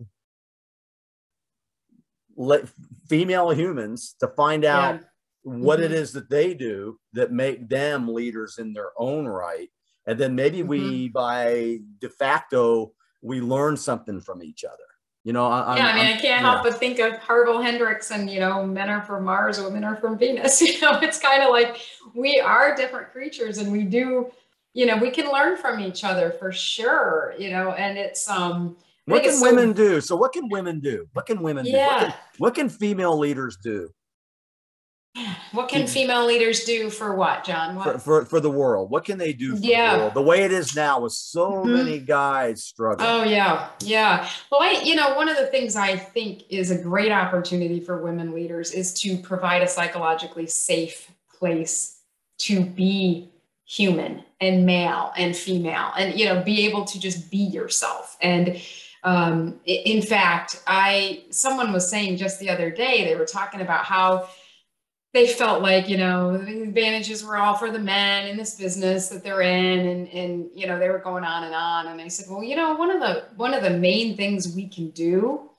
[2.38, 2.68] let
[3.08, 5.06] female humans to find out yeah.
[5.42, 5.86] what mm-hmm.
[5.86, 9.68] it is that they do that make them leaders in their own right
[10.06, 10.68] and then maybe mm-hmm.
[10.68, 14.87] we by de facto we learn something from each other
[15.24, 16.52] you know I, yeah I'm, i mean I'm, i can not yeah.
[16.52, 19.96] help but think of harville Hendrix and you know men are from mars women are
[19.96, 21.80] from venus you know it's kind of like
[22.14, 24.30] we are different creatures and we do
[24.74, 28.76] you know we can learn from each other for sure you know and it's um
[29.08, 30.00] what can women do?
[30.00, 31.08] So what can women do?
[31.14, 31.72] What can women yeah.
[31.72, 31.80] do?
[31.80, 33.88] What can, what can female leaders do?
[35.52, 37.74] What can female leaders do for what, John?
[37.74, 37.84] What?
[37.84, 38.90] For, for, for the world.
[38.90, 40.08] What can they do yeah.
[40.08, 41.72] the, the way it is now with so mm-hmm.
[41.72, 43.08] many guys struggling?
[43.08, 43.70] Oh yeah.
[43.80, 44.28] Yeah.
[44.50, 48.02] Well, I you know, one of the things I think is a great opportunity for
[48.02, 52.00] women leaders is to provide a psychologically safe place
[52.38, 53.30] to be
[53.64, 58.16] human and male and female and you know, be able to just be yourself.
[58.20, 58.60] And
[59.04, 63.84] um, in fact, I someone was saying just the other day they were talking about
[63.84, 64.28] how
[65.14, 69.08] they felt like you know the advantages were all for the men in this business
[69.08, 71.86] that they're in, and and you know they were going on and on.
[71.86, 74.68] And I said, well, you know, one of the one of the main things we
[74.68, 75.50] can do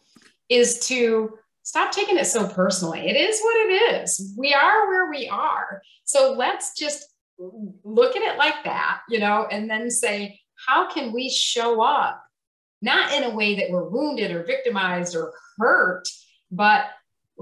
[0.49, 3.07] is to stop taking it so personally.
[3.07, 4.33] It is what it is.
[4.38, 5.81] We are where we are.
[6.03, 7.05] So let's just
[7.38, 12.23] look at it like that, you know, and then say, how can we show up
[12.81, 16.07] not in a way that we're wounded or victimized or hurt,
[16.51, 16.85] but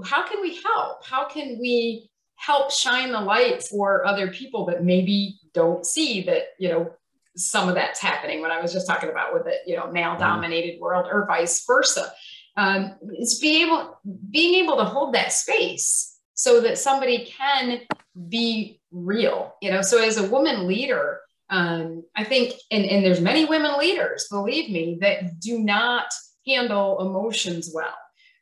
[0.04, 1.04] how can we help?
[1.04, 6.48] How can we help shine the light for other people that maybe don't see that,
[6.58, 6.90] you know,
[7.36, 10.16] some of that's happening when I was just talking about with it, you know, male
[10.18, 12.12] dominated world or vice versa.
[12.56, 17.80] Um, it's being able, being able to hold that space so that somebody can
[18.28, 23.20] be real, you know, so as a woman leader, um, I think, and, and there's
[23.20, 26.06] many women leaders, believe me, that do not
[26.46, 27.94] handle emotions well.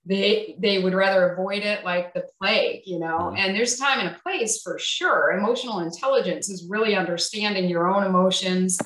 [0.08, 3.18] They they would rather avoid it like the plague, you know.
[3.18, 3.38] Mm-hmm.
[3.38, 5.32] And there's time and a place for sure.
[5.32, 8.78] Emotional intelligence is really understanding your own emotions,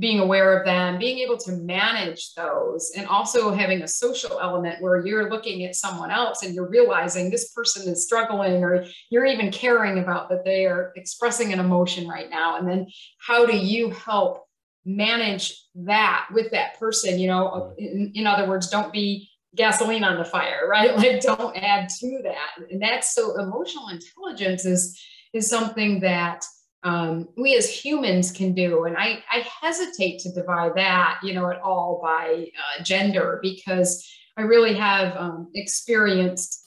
[0.00, 4.82] being aware of them, being able to manage those, and also having a social element
[4.82, 9.26] where you're looking at someone else and you're realizing this person is struggling, or you're
[9.26, 12.56] even caring about that they are expressing an emotion right now.
[12.58, 12.88] And then
[13.20, 14.44] how do you help
[14.84, 17.18] manage that with that person?
[17.18, 20.96] You know, in, in other words, don't be gasoline on the fire, right?
[20.96, 22.70] Like don't add to that.
[22.70, 24.98] And that's so emotional intelligence is
[25.34, 26.44] is something that
[26.84, 28.84] um, we as humans can do.
[28.84, 34.08] And I, I hesitate to divide that, you know, at all by uh, gender because
[34.36, 36.64] I really have um, experienced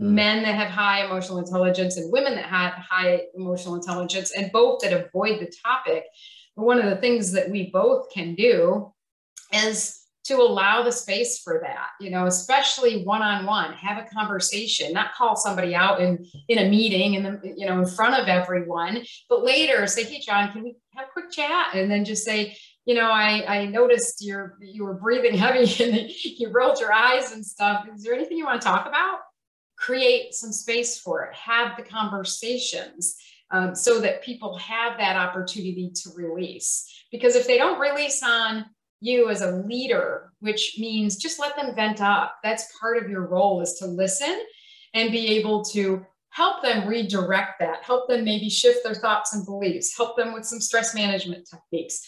[0.00, 0.10] mm.
[0.10, 4.80] men that have high emotional intelligence and women that have high emotional intelligence and both
[4.82, 6.04] that avoid the topic.
[6.56, 8.92] But one of the things that we both can do
[9.52, 15.14] is to allow the space for that you know especially one-on-one have a conversation not
[15.14, 19.02] call somebody out in in a meeting and then you know in front of everyone
[19.28, 21.74] but later say hey john can we have a quick chat?
[21.74, 26.10] And then just say you know i i noticed you're you were breathing heavy and
[26.24, 27.86] you rolled your eyes and stuff.
[27.94, 29.18] Is there anything you want to talk about?
[29.76, 31.34] Create some space for it.
[31.34, 33.16] Have the conversations
[33.50, 36.88] um, so that people have that opportunity to release.
[37.10, 38.64] Because if they don't release on
[39.02, 42.36] you as a leader, which means just let them vent up.
[42.42, 44.40] That's part of your role is to listen
[44.94, 49.44] and be able to help them redirect that, help them maybe shift their thoughts and
[49.44, 52.06] beliefs, help them with some stress management techniques.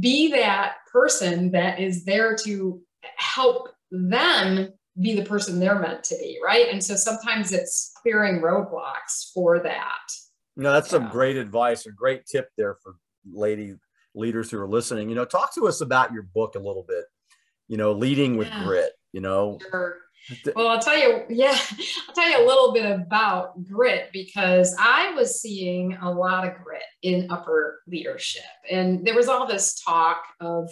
[0.00, 2.82] Be that person that is there to
[3.16, 4.68] help them
[5.00, 6.68] be the person they're meant to be, right?
[6.70, 10.08] And so sometimes it's clearing roadblocks for that.
[10.56, 10.98] No, that's yeah.
[10.98, 12.96] some great advice, a great tip there for
[13.30, 13.74] lady
[14.16, 17.04] leaders who are listening, you know, talk to us about your book a little bit,
[17.68, 18.64] you know, leading with yeah.
[18.64, 19.58] grit, you know.
[19.70, 19.98] Sure.
[20.56, 21.56] Well, I'll tell you, yeah,
[22.08, 26.54] I'll tell you a little bit about grit because I was seeing a lot of
[26.64, 28.42] grit in upper leadership.
[28.68, 30.68] And there was all this talk of,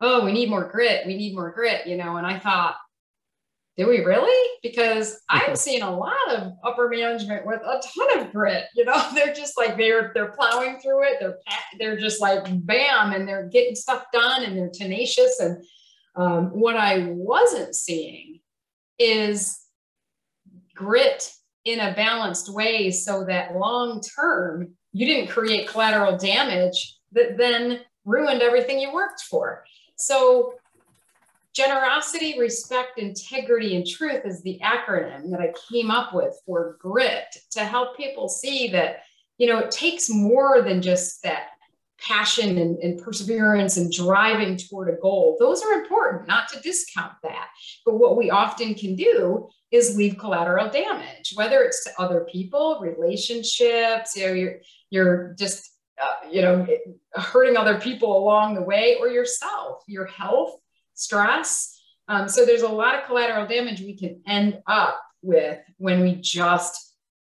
[0.00, 2.76] oh, we need more grit, we need more grit, you know, and I thought,
[3.76, 4.58] do we really?
[4.62, 8.64] Because I'm seeing a lot of upper management with a ton of grit.
[8.74, 11.16] You know, they're just like they're they're plowing through it.
[11.20, 11.38] They're
[11.78, 15.38] they're just like bam, and they're getting stuff done, and they're tenacious.
[15.40, 15.64] And
[16.14, 18.40] um, what I wasn't seeing
[18.98, 19.60] is
[20.74, 21.32] grit
[21.64, 27.80] in a balanced way, so that long term you didn't create collateral damage that then
[28.06, 29.64] ruined everything you worked for.
[29.96, 30.54] So
[31.56, 37.34] Generosity, respect, integrity, and truth is the acronym that I came up with for grit
[37.52, 39.04] to help people see that,
[39.38, 41.46] you know, it takes more than just that
[41.98, 45.38] passion and, and, perseverance and driving toward a goal.
[45.40, 47.48] Those are important, not to discount that.
[47.86, 52.80] But what we often can do is leave collateral damage, whether it's to other people,
[52.82, 54.56] relationships, you know, you're,
[54.90, 55.70] you're just,
[56.02, 56.66] uh, you know,
[57.14, 60.58] hurting other people along the way or yourself, your health,
[60.96, 61.80] stress.
[62.08, 66.16] Um, so there's a lot of collateral damage we can end up with when we
[66.16, 66.86] just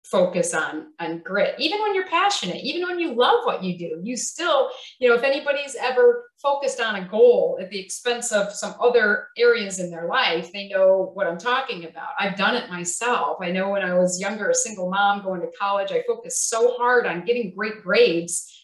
[0.05, 3.99] focus on on grit even when you're passionate even when you love what you do
[4.03, 8.53] you still you know if anybody's ever focused on a goal at the expense of
[8.53, 12.69] some other areas in their life they know what i'm talking about i've done it
[12.69, 16.51] myself i know when i was younger a single mom going to college i focused
[16.51, 18.63] so hard on getting great grades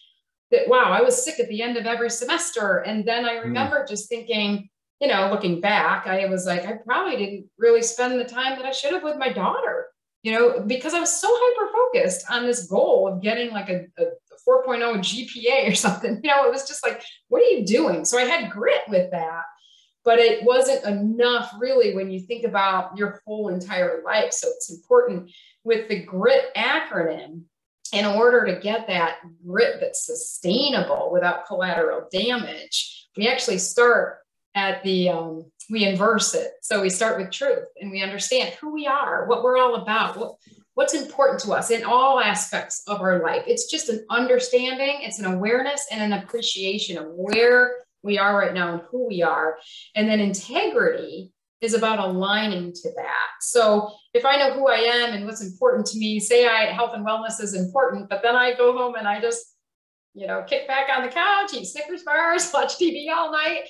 [0.51, 3.47] that wow i was sick at the end of every semester and then i hmm.
[3.47, 3.89] remember mm.
[3.89, 4.69] just thinking
[5.01, 8.67] you know, looking back, I was like, I probably didn't really spend the time that
[8.67, 9.87] I should have with my daughter,
[10.21, 13.87] you know, because I was so hyper focused on this goal of getting like a,
[13.97, 14.05] a
[14.47, 16.21] 4.0 GPA or something.
[16.23, 18.05] You know, it was just like, what are you doing?
[18.05, 19.41] So I had grit with that,
[20.05, 24.33] but it wasn't enough really when you think about your whole entire life.
[24.33, 25.31] So it's important
[25.63, 27.41] with the grit acronym
[27.91, 33.07] in order to get that grit that's sustainable without collateral damage.
[33.17, 34.20] We actually start
[34.55, 36.51] at the um, we inverse it.
[36.61, 40.17] So we start with truth and we understand who we are what we're all about
[40.17, 40.35] what
[40.73, 43.43] what's important to us in all aspects of our life.
[43.47, 48.53] It's just an understanding it's an awareness and an appreciation of where we are right
[48.53, 49.57] now and who we are.
[49.95, 53.27] And then integrity is about aligning to that.
[53.41, 56.91] So if i know who i am and what's important to me say i health
[56.93, 59.55] and wellness is important but then i go home and i just
[60.13, 63.61] you know kick back on the couch eat snickers bars watch tv all night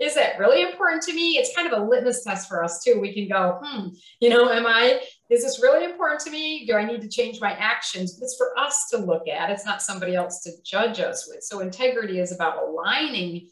[0.00, 1.36] is it really important to me?
[1.36, 2.98] It's kind of a litmus test for us too.
[3.00, 3.88] We can go, hmm,
[4.20, 6.64] you know, am I, is this really important to me?
[6.66, 8.18] Do I need to change my actions?
[8.22, 9.50] It's for us to look at.
[9.50, 11.42] It's not somebody else to judge us with.
[11.42, 13.50] So integrity is about aligning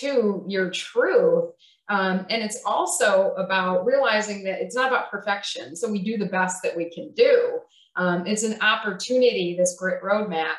[0.00, 1.50] to your truth.
[1.88, 5.76] Um, and it's also about realizing that it's not about perfection.
[5.76, 7.60] So we do the best that we can do.
[7.96, 10.54] um, it's an opportunity, this grit roadmap,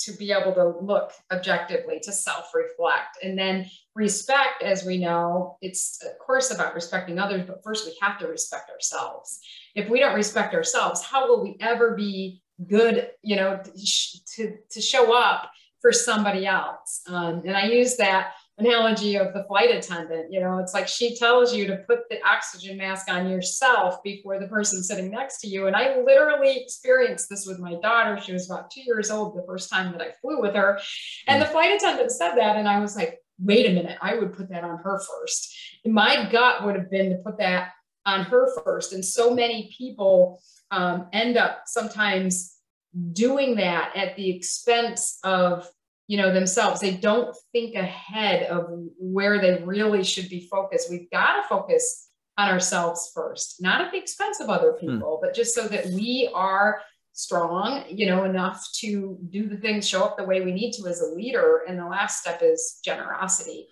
[0.00, 3.18] to be able to look objectively, to self reflect.
[3.22, 7.96] And then respect, as we know, it's of course about respecting others, but first we
[8.00, 9.40] have to respect ourselves.
[9.74, 13.60] If we don't respect ourselves, how will we ever be good, you know,
[14.36, 17.02] to, to show up for somebody else?
[17.06, 20.32] Um, and I use that analogy of the flight attendant.
[20.32, 24.38] You know, it's like she tells you to put the oxygen mask on yourself before
[24.38, 25.66] the person sitting next to you.
[25.66, 28.20] And I literally experienced this with my daughter.
[28.20, 30.78] She was about two years old the first time that I flew with her.
[31.26, 32.56] And the flight attendant said that.
[32.56, 35.56] And I was like, wait a minute, I would put that on her first.
[35.86, 37.72] My gut would have been to put that
[38.06, 38.92] on her first.
[38.92, 40.40] And so many people
[40.70, 42.56] um, end up sometimes
[43.12, 45.66] doing that at the expense of
[46.10, 48.66] you know themselves they don't think ahead of
[48.98, 53.92] where they really should be focused we've got to focus on ourselves first not at
[53.92, 54.88] the expense of other hmm.
[54.88, 55.24] people hmm.
[55.24, 56.80] but just so that we are
[57.12, 60.88] strong you know enough to do the things show up the way we need to
[60.88, 63.68] as a leader and the last step is generosity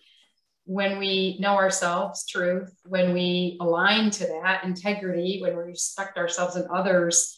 [0.65, 6.55] when we know ourselves truth when we align to that integrity when we respect ourselves
[6.55, 7.38] and others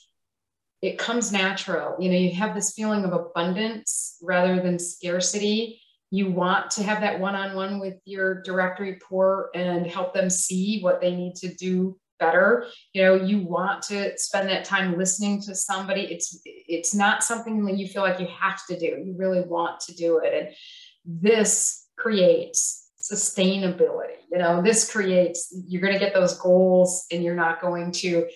[0.82, 1.96] it comes natural.
[1.98, 5.80] You know, you have this feeling of abundance rather than scarcity.
[6.10, 10.30] You want to have that one on one with your direct report and help them
[10.30, 12.66] see what they need to do better.
[12.92, 16.02] You know you want to spend that time listening to somebody.
[16.02, 18.86] It's it's not something that you feel like you have to do.
[18.86, 20.34] You really want to do it.
[20.34, 24.18] And this creates sustainability.
[24.30, 28.28] You know this creates you're going to get those goals and you're not going to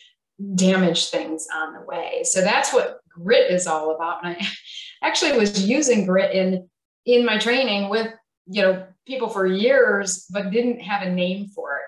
[0.55, 2.23] damage things on the way.
[2.25, 4.25] So that's what grit is all about.
[4.25, 4.47] And I
[5.03, 6.69] actually was using grit in
[7.07, 8.09] in my training with
[8.47, 11.83] you know people for years, but didn't have a name for it.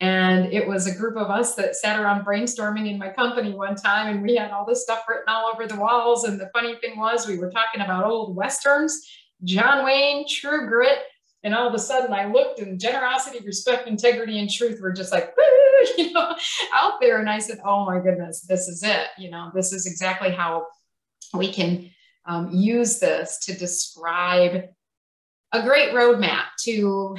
[0.00, 3.74] And it was a group of us that sat around brainstorming in my company one
[3.74, 6.22] time, and we had all this stuff written all over the walls.
[6.22, 9.00] And the funny thing was, we were talking about old westerns,
[9.42, 10.98] John Wayne, True Grit,
[11.44, 15.12] and all of a sudden I looked and generosity, respect, integrity, and truth were just
[15.12, 15.34] like,
[15.98, 16.34] you know,
[16.74, 17.18] out there.
[17.18, 19.06] And I said, oh my goodness, this is it.
[19.18, 20.66] You know, this is exactly how
[21.32, 21.90] we can
[22.26, 24.64] um, use this to describe
[25.52, 27.16] a great roadmap to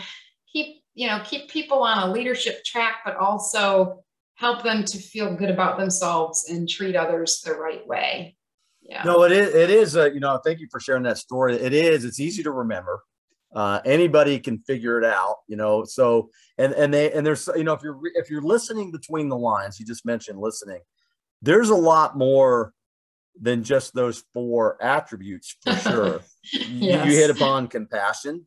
[0.52, 4.04] keep, you know, keep people on a leadership track, but also
[4.36, 8.36] help them to feel good about themselves and treat others the right way.
[8.82, 9.04] Yeah.
[9.04, 9.54] No, it is.
[9.54, 9.96] It is.
[9.96, 11.56] A, you know, thank you for sharing that story.
[11.56, 12.06] It is.
[12.06, 13.04] It's easy to remember
[13.56, 17.64] uh, anybody can figure it out you know so and and they and there's you
[17.64, 20.82] know if you're if you're listening between the lines you just mentioned listening
[21.42, 22.74] there's a lot more
[23.42, 27.06] than just those four attributes for sure yes.
[27.06, 28.46] you, you, hit upon compassion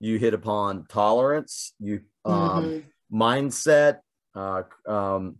[0.00, 3.22] you hit upon tolerance you um, mm-hmm.
[3.22, 4.00] mindset
[4.34, 5.36] uh, um,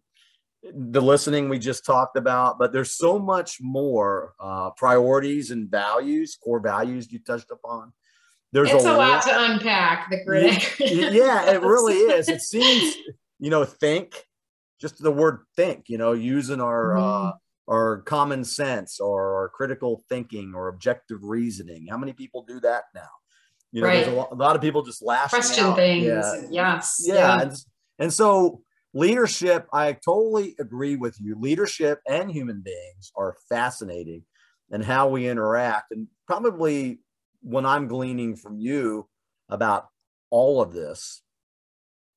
[0.75, 6.37] the listening we just talked about but there's so much more uh, priorities and values
[6.43, 7.93] core values you touched upon
[8.57, 10.81] there's it's a, a lot, to unpack the grit.
[10.81, 12.31] yeah, it really is.
[12.31, 12.97] It seems,
[13.39, 14.25] you know, think,
[14.81, 17.29] just the word think, you know, using our mm.
[17.29, 17.33] uh,
[17.69, 21.87] our common sense or our critical thinking or objective reasoning.
[21.91, 23.03] How many people do that now?
[23.73, 23.97] You know, right.
[23.97, 25.77] there's a lot, a lot, of people just lash question out.
[25.77, 26.07] things.
[26.07, 26.43] Yeah.
[26.51, 27.03] Yes.
[27.05, 27.15] Yeah.
[27.15, 27.43] yeah.
[27.43, 27.53] And,
[27.99, 28.63] and so
[28.95, 31.37] leadership, I totally agree with you.
[31.39, 34.23] Leadership and human beings are fascinating
[34.71, 35.91] and how we interact.
[35.91, 37.01] And probably
[37.43, 39.09] when I'm gleaning from you
[39.49, 39.89] about
[40.31, 41.23] all of this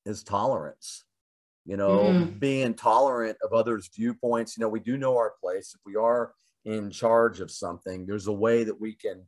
[0.04, 1.04] is tolerance.
[1.66, 2.38] You know, mm-hmm.
[2.38, 4.56] being tolerant of others' viewpoints.
[4.56, 5.74] You know, we do know our place.
[5.74, 6.32] If we are
[6.64, 9.26] in charge of something, there's a way that we can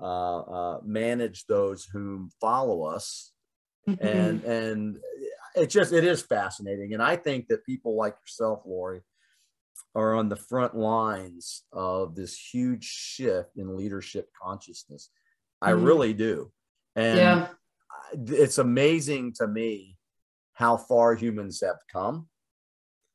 [0.00, 3.32] uh, uh, manage those whom follow us.
[3.88, 4.06] Mm-hmm.
[4.06, 4.98] And and
[5.56, 6.94] it just it is fascinating.
[6.94, 9.02] And I think that people like yourself, Laurie,
[9.94, 15.10] are on the front lines of this huge shift in leadership consciousness.
[15.62, 15.84] I mm-hmm.
[15.84, 16.50] really do.
[16.96, 17.46] And yeah.
[18.26, 19.96] it's amazing to me
[20.54, 22.28] how far humans have come.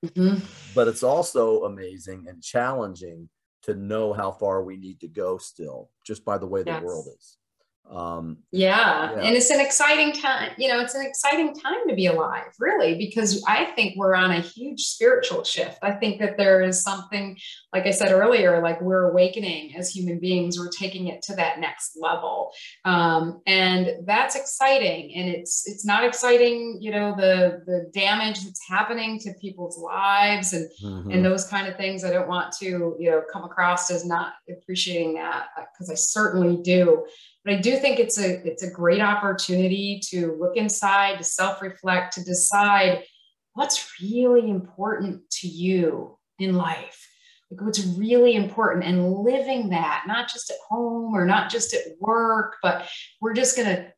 [0.05, 0.45] Mm-hmm.
[0.73, 3.29] But it's also amazing and challenging
[3.63, 7.07] to know how far we need to go still, just by the way the world
[7.17, 7.37] is.
[7.89, 9.11] Um, yeah.
[9.11, 9.21] yeah.
[9.21, 10.51] and it's an exciting time.
[10.57, 14.31] You know, it's an exciting time to be alive, really, because I think we're on
[14.31, 15.79] a huge spiritual shift.
[15.81, 17.37] I think that there is something,
[17.73, 20.59] like I said earlier, like we're awakening as human beings.
[20.59, 22.51] We're taking it to that next level,
[22.83, 25.13] um, and that's exciting.
[25.15, 30.53] And it's it's not exciting, you know, the the damage that's happening to people's lives
[30.53, 31.11] and mm-hmm.
[31.11, 32.03] and those kind of things.
[32.03, 36.57] I don't want to, you know, come across as not appreciating that because I certainly
[36.61, 37.05] do
[37.47, 42.13] but I do think it's a it's a great opportunity to look inside, to self-reflect,
[42.15, 43.05] to decide
[43.53, 47.07] what's really important to you in life.
[47.49, 51.83] like what's really important and living that, not just at home or not just at
[52.01, 52.89] work, but
[53.21, 53.93] we're just going to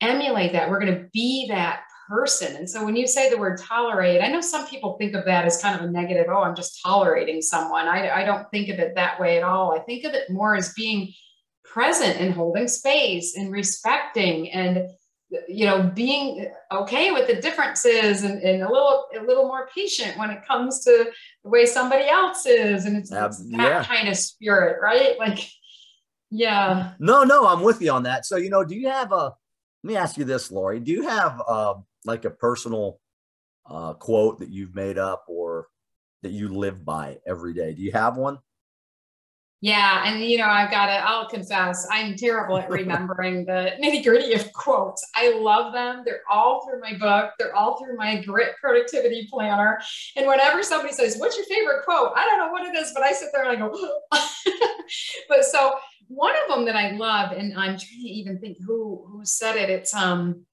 [0.00, 0.68] emulate that.
[0.68, 2.56] We're going to be that person.
[2.56, 5.44] And so when you say the word tolerate, I know some people think of that
[5.44, 6.26] as kind of a negative.
[6.28, 7.86] Oh, I'm just tolerating someone.
[7.86, 9.72] I, I don't think of it that way at all.
[9.72, 11.12] I think of it more as being
[11.78, 14.90] present and holding space and respecting and
[15.46, 20.18] you know being okay with the differences and, and a little a little more patient
[20.18, 21.12] when it comes to
[21.44, 22.84] the way somebody else is.
[22.84, 23.84] And it's, it's that yeah.
[23.84, 25.16] kind of spirit right?
[25.20, 25.38] Like
[26.30, 26.94] yeah.
[26.98, 28.26] No no i'm with you on that.
[28.26, 29.32] So you know do you have a
[29.84, 31.74] let me ask you this Laurie do you have uh,
[32.04, 32.98] like a personal
[33.70, 35.68] uh, quote that you've made up or
[36.22, 37.72] that you live by every day?
[37.72, 38.38] Do you have one
[39.60, 44.04] yeah, and you know, I've got to, I'll confess, I'm terrible at remembering the nitty
[44.04, 45.04] gritty of quotes.
[45.16, 46.02] I love them.
[46.04, 49.80] They're all through my book, they're all through my grit productivity planner.
[50.16, 52.12] And whenever somebody says, What's your favorite quote?
[52.16, 54.00] I don't know what it is, but I sit there and I go,
[55.28, 55.74] But so
[56.08, 59.56] one of them that I love, and I'm trying to even think who who said
[59.56, 60.46] it, it's um,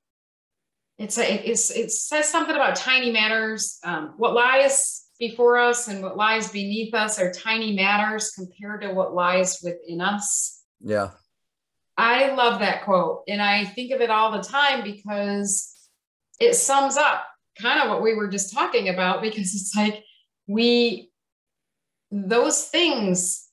[0.97, 3.80] it's a, it's it says something about tiny matters.
[3.84, 8.93] Um, what lies before us and what lies beneath us are tiny matters compared to
[8.93, 10.63] what lies within us.
[10.82, 11.11] Yeah.
[11.97, 13.24] I love that quote.
[13.28, 15.74] And I think of it all the time because
[16.39, 17.26] it sums up
[17.59, 20.03] kind of what we were just talking about because it's like
[20.47, 21.09] we,
[22.11, 23.47] those things,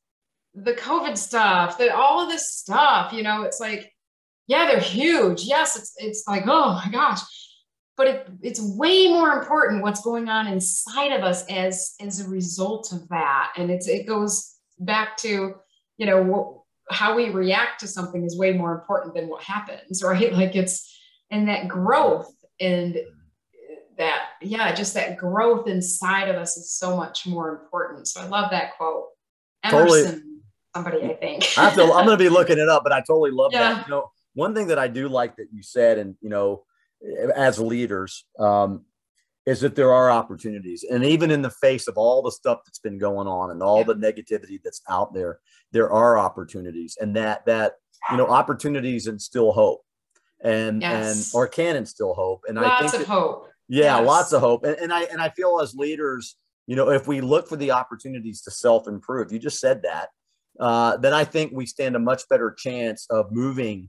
[0.54, 3.92] the COVID stuff, that all of this stuff, you know, it's like,
[4.48, 5.44] yeah, they're huge.
[5.44, 7.20] Yes, it's it's like, oh my gosh
[7.97, 12.28] but it, it's way more important what's going on inside of us as as a
[12.28, 13.53] result of that.
[13.57, 15.55] And it's it goes back to
[15.99, 16.59] you know what,
[16.90, 20.32] how we react to something is way more important than what happens right?
[20.32, 20.88] Like it's
[21.30, 22.99] and that growth and
[23.99, 28.09] that yeah just that growth inside of us is so much more important.
[28.09, 29.07] So i love that quote.
[29.64, 30.22] Emerson totally.
[30.74, 31.45] somebody i think.
[31.57, 33.74] I have to, i'm going to be looking it up but i totally love yeah.
[33.74, 36.64] that you know one thing that i do like that you said and you know
[37.34, 38.84] as leaders um,
[39.46, 40.84] is that there are opportunities.
[40.88, 43.84] And even in the face of all the stuff that's been going on and all
[43.84, 45.40] the negativity that's out there
[45.72, 46.96] there are opportunities.
[47.00, 47.74] And that that
[48.11, 49.82] you know opportunities instill hope.
[50.44, 51.32] And yes.
[51.32, 52.42] and or can instill hope.
[52.48, 53.48] And lots i think of that, hope.
[53.68, 54.07] Yeah yes.
[54.07, 54.64] lots of hope.
[54.64, 56.36] And, and i and i feel as leaders
[56.66, 60.09] you know if we look for the opportunities to self-improve you just said that
[60.61, 63.88] uh, then i think we stand a much better chance of moving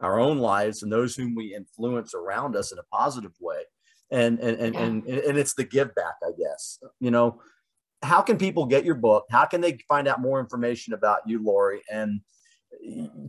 [0.00, 3.62] our own lives and those whom we influence around us in a positive way.
[4.10, 4.80] And and and, yeah.
[4.80, 6.78] and, and it's the give back i guess.
[7.00, 7.40] You know
[8.02, 9.24] how can people get your book?
[9.30, 11.82] How can they find out more information about you Laurie?
[11.90, 12.20] And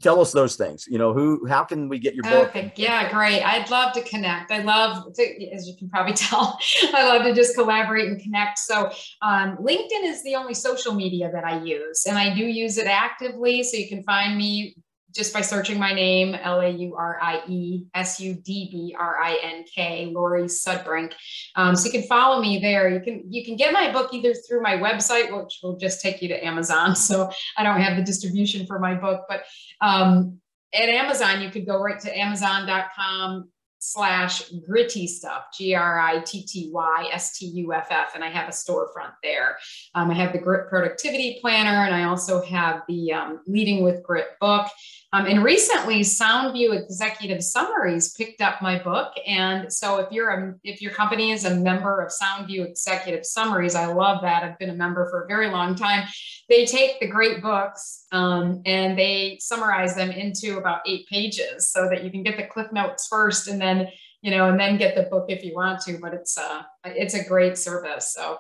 [0.02, 0.86] tell us those things.
[0.88, 2.50] You know who how can we get your book?
[2.50, 3.42] Okay yeah great.
[3.42, 4.52] I'd love to connect.
[4.52, 6.58] I love to, as you can probably tell
[6.94, 8.60] i love to just collaborate and connect.
[8.60, 8.92] So
[9.22, 12.88] um, linkedin is the only social media that i use and i do use it
[12.88, 13.64] actively.
[13.64, 14.76] So you can find me
[15.16, 18.96] just by searching my name, L A U R I E S U D B
[19.00, 21.14] R I N K, Laurie Sudbrink.
[21.56, 22.90] Um, so you can follow me there.
[22.90, 26.22] You can you can get my book either through my website, which will just take
[26.22, 26.96] you to Amazon.
[27.06, 29.44] So I don't have the distribution for my book, but
[29.80, 30.40] um,
[30.74, 33.50] at Amazon, you could go right to Amazon.com
[33.92, 38.16] slash gritty stuff, G R I T T Y S T U F F.
[38.16, 39.58] And I have a storefront there.
[39.94, 44.04] Um, I have the Grit Productivity Planner, and I also have the um, Leading with
[44.04, 44.68] Grit book.
[45.14, 49.14] Um, and recently, Soundview Executive Summaries picked up my book.
[49.26, 53.76] And so, if you're a, if your company is a member of Soundview Executive Summaries,
[53.76, 54.44] I love that.
[54.44, 56.06] I've been a member for a very long time.
[56.50, 61.88] They take the great books um, and they summarize them into about eight pages, so
[61.90, 63.75] that you can get the cliff notes first, and then
[64.22, 65.98] you know, and then get the book if you want to.
[66.00, 68.14] But it's uh, it's a great service.
[68.14, 68.38] So.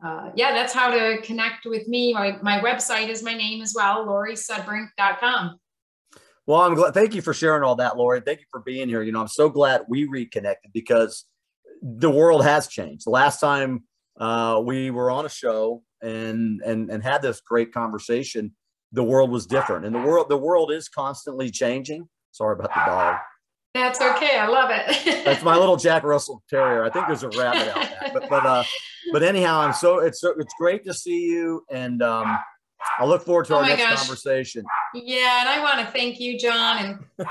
[0.00, 2.14] Uh, yeah, that's how to connect with me.
[2.14, 5.58] My, my website is my name as well, lauriesudbrink.com.
[6.48, 6.94] Well, I'm glad.
[6.94, 8.22] Thank you for sharing all that, Laurie.
[8.22, 9.02] Thank you for being here.
[9.02, 11.26] You know, I'm so glad we reconnected because
[11.82, 13.04] the world has changed.
[13.04, 13.84] The last time
[14.18, 18.52] uh, we were on a show and and and had this great conversation,
[18.92, 22.08] the world was different, and the world the world is constantly changing.
[22.30, 23.16] Sorry about the dog.
[23.78, 24.36] That's okay.
[24.36, 25.24] I love it.
[25.24, 26.84] That's my little Jack Russell Terrier.
[26.84, 28.64] I think there's a rabbit out there, but but uh,
[29.12, 32.38] but anyhow, I'm so it's so it's great to see you and um
[32.98, 33.98] I look forward to oh our next gosh.
[33.98, 34.64] conversation.
[34.94, 36.84] Yeah, and I want to thank you, John.
[37.18, 37.26] And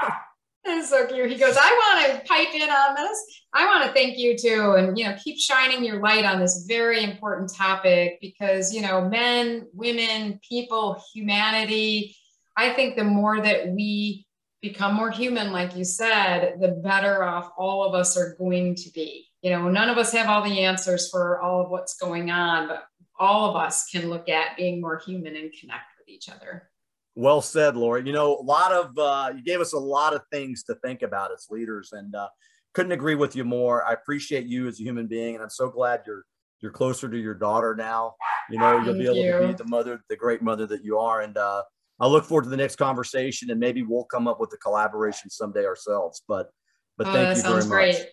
[0.66, 1.30] that's so cute.
[1.30, 3.42] He goes, I want to pipe in on this.
[3.54, 6.66] I want to thank you too, and you know, keep shining your light on this
[6.68, 12.16] very important topic because you know, men, women, people, humanity.
[12.56, 14.27] I think the more that we
[14.68, 18.90] become more human, like you said, the better off all of us are going to
[18.92, 19.28] be.
[19.42, 22.68] You know, none of us have all the answers for all of what's going on,
[22.68, 22.86] but
[23.20, 26.70] all of us can look at being more human and connect with each other.
[27.16, 28.04] Well said, Laura.
[28.04, 31.02] You know, a lot of uh, you gave us a lot of things to think
[31.02, 32.28] about as leaders, and uh,
[32.74, 33.84] couldn't agree with you more.
[33.84, 36.26] I appreciate you as a human being, and I'm so glad you're
[36.62, 38.16] you're closer to your daughter now.
[38.52, 39.32] You know, you'll Thank be able you.
[39.32, 41.64] to be the mother, the great mother that you are, and uh,
[42.00, 45.30] I look forward to the next conversation, and maybe we'll come up with a collaboration
[45.30, 46.22] someday ourselves.
[46.28, 46.50] But
[46.98, 47.76] but Oh, thank that you very sounds much.
[47.76, 48.06] great.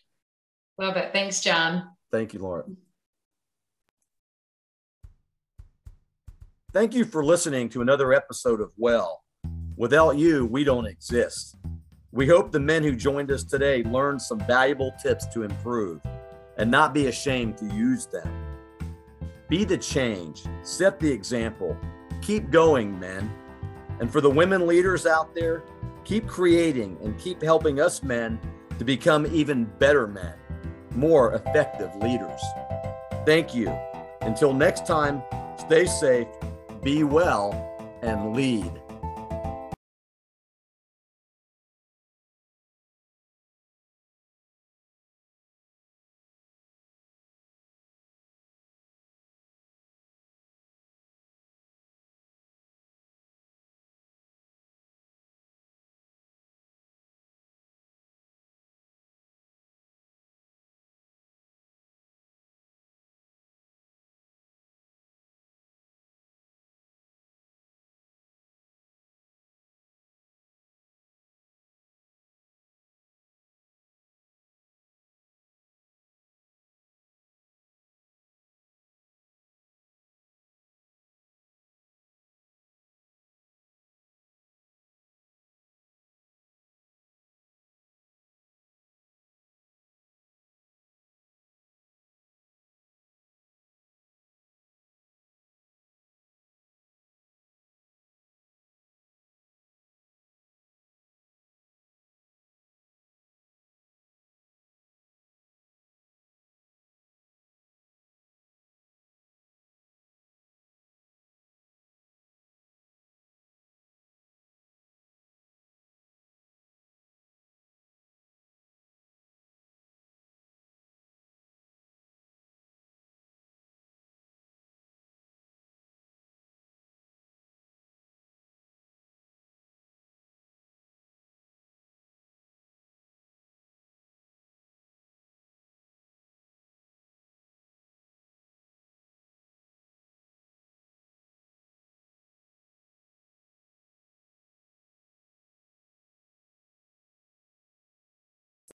[0.79, 1.13] Love it.
[1.13, 1.91] Thanks, John.
[2.13, 2.65] Thank you, Laura.
[6.73, 9.23] Thank you for listening to another episode of Well.
[9.77, 11.57] Without you, we don't exist.
[12.13, 16.01] We hope the men who joined us today learned some valuable tips to improve
[16.59, 18.29] and not be ashamed to use them.
[19.49, 21.77] Be the change, set the example,
[22.23, 23.31] keep going, men.
[24.01, 25.63] And for the women leaders out there,
[26.05, 28.41] keep creating and keep helping us men
[28.79, 30.35] to become even better men,
[30.95, 32.41] more effective leaders.
[33.25, 33.69] Thank you.
[34.21, 35.23] Until next time,
[35.59, 36.29] stay safe,
[36.83, 37.53] be well,
[38.03, 38.71] and lead.